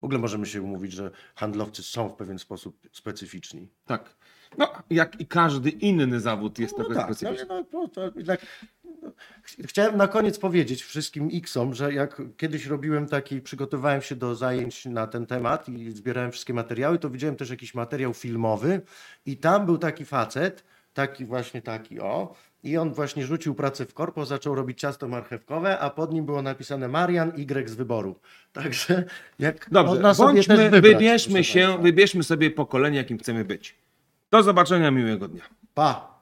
W 0.01 0.05
ogóle 0.05 0.19
możemy 0.19 0.47
się 0.47 0.63
umówić, 0.63 0.93
że 0.93 1.11
handlowcy 1.35 1.83
są 1.83 2.09
w 2.09 2.15
pewien 2.15 2.39
sposób 2.39 2.81
specyficzni. 2.93 3.69
Tak. 3.87 4.17
No, 4.59 4.73
jak 4.91 5.21
i 5.21 5.27
każdy 5.27 5.71
inny 5.71 6.21
zawód 6.21 6.59
jest 6.59 6.79
No 6.79 6.85
trochę 6.85 7.01
tak, 7.01 7.15
specyficzny. 7.15 7.47
no, 7.49 7.65
no, 7.73 7.89
to 7.89 8.11
jednak, 8.17 8.47
no, 8.78 8.78
chciałem 9.65 9.97
na 9.97 10.09
koniec 10.09 10.39
powiedzieć 10.39 10.83
wszystkim 10.83 11.29
X-om, 11.33 11.75
że 11.75 11.93
jak 11.93 12.23
kiedyś 12.37 12.67
robiłem 12.67 13.07
taki, 13.07 13.41
przygotowywałem 13.41 14.03
się 14.03 14.17
do 14.17 14.35
zajęć 14.35 14.85
na 14.87 15.07
ten 15.07 15.27
temat 15.27 15.69
i 15.69 15.91
zbierałem 15.91 16.33
wszystkie 16.33 16.55
materiały, 16.55 16.99
to 16.99 17.11
widziałem 17.11 17.37
też 17.37 17.51
jakiś 17.51 17.75
materiał 17.75 18.15
filmowy 18.15 18.81
i 19.27 19.37
tam 19.37 19.67
był 19.67 19.79
taki 19.79 20.05
facet, 20.05 20.65
taki 20.95 21.25
właśnie 21.25 21.63
taki 21.63 22.01
o, 22.01 22.35
i 22.63 22.77
on 22.77 22.93
właśnie 22.95 23.27
rzucił 23.27 23.55
pracę 23.55 23.87
w 23.87 23.95
korpo, 23.95 24.27
zaczął 24.27 24.55
robić 24.55 24.81
ciasto 24.81 25.09
marchewkowe, 25.09 25.79
a 25.79 25.91
pod 25.91 26.13
nim 26.13 26.27
było 26.27 26.43
napisane 26.43 26.89
Marian 26.89 27.33
Y 27.37 27.69
z 27.69 27.75
wyboru. 27.75 28.21
Także 28.53 29.05
jak 29.39 29.71
Dobrze, 29.71 30.13
bądźmy, 30.19 30.57
wybrać, 30.57 30.83
wybierzmy 30.83 31.45
się, 31.45 31.61
państwa. 31.61 31.83
wybierzmy 31.83 32.23
sobie 32.23 32.51
pokolenie, 32.51 32.99
jakim 32.99 33.19
chcemy 33.19 33.45
być. 33.45 33.79
Do 34.31 34.43
zobaczenia, 34.43 34.91
miłego 34.91 35.29
dnia. 35.29 35.43
Pa! 35.75 36.18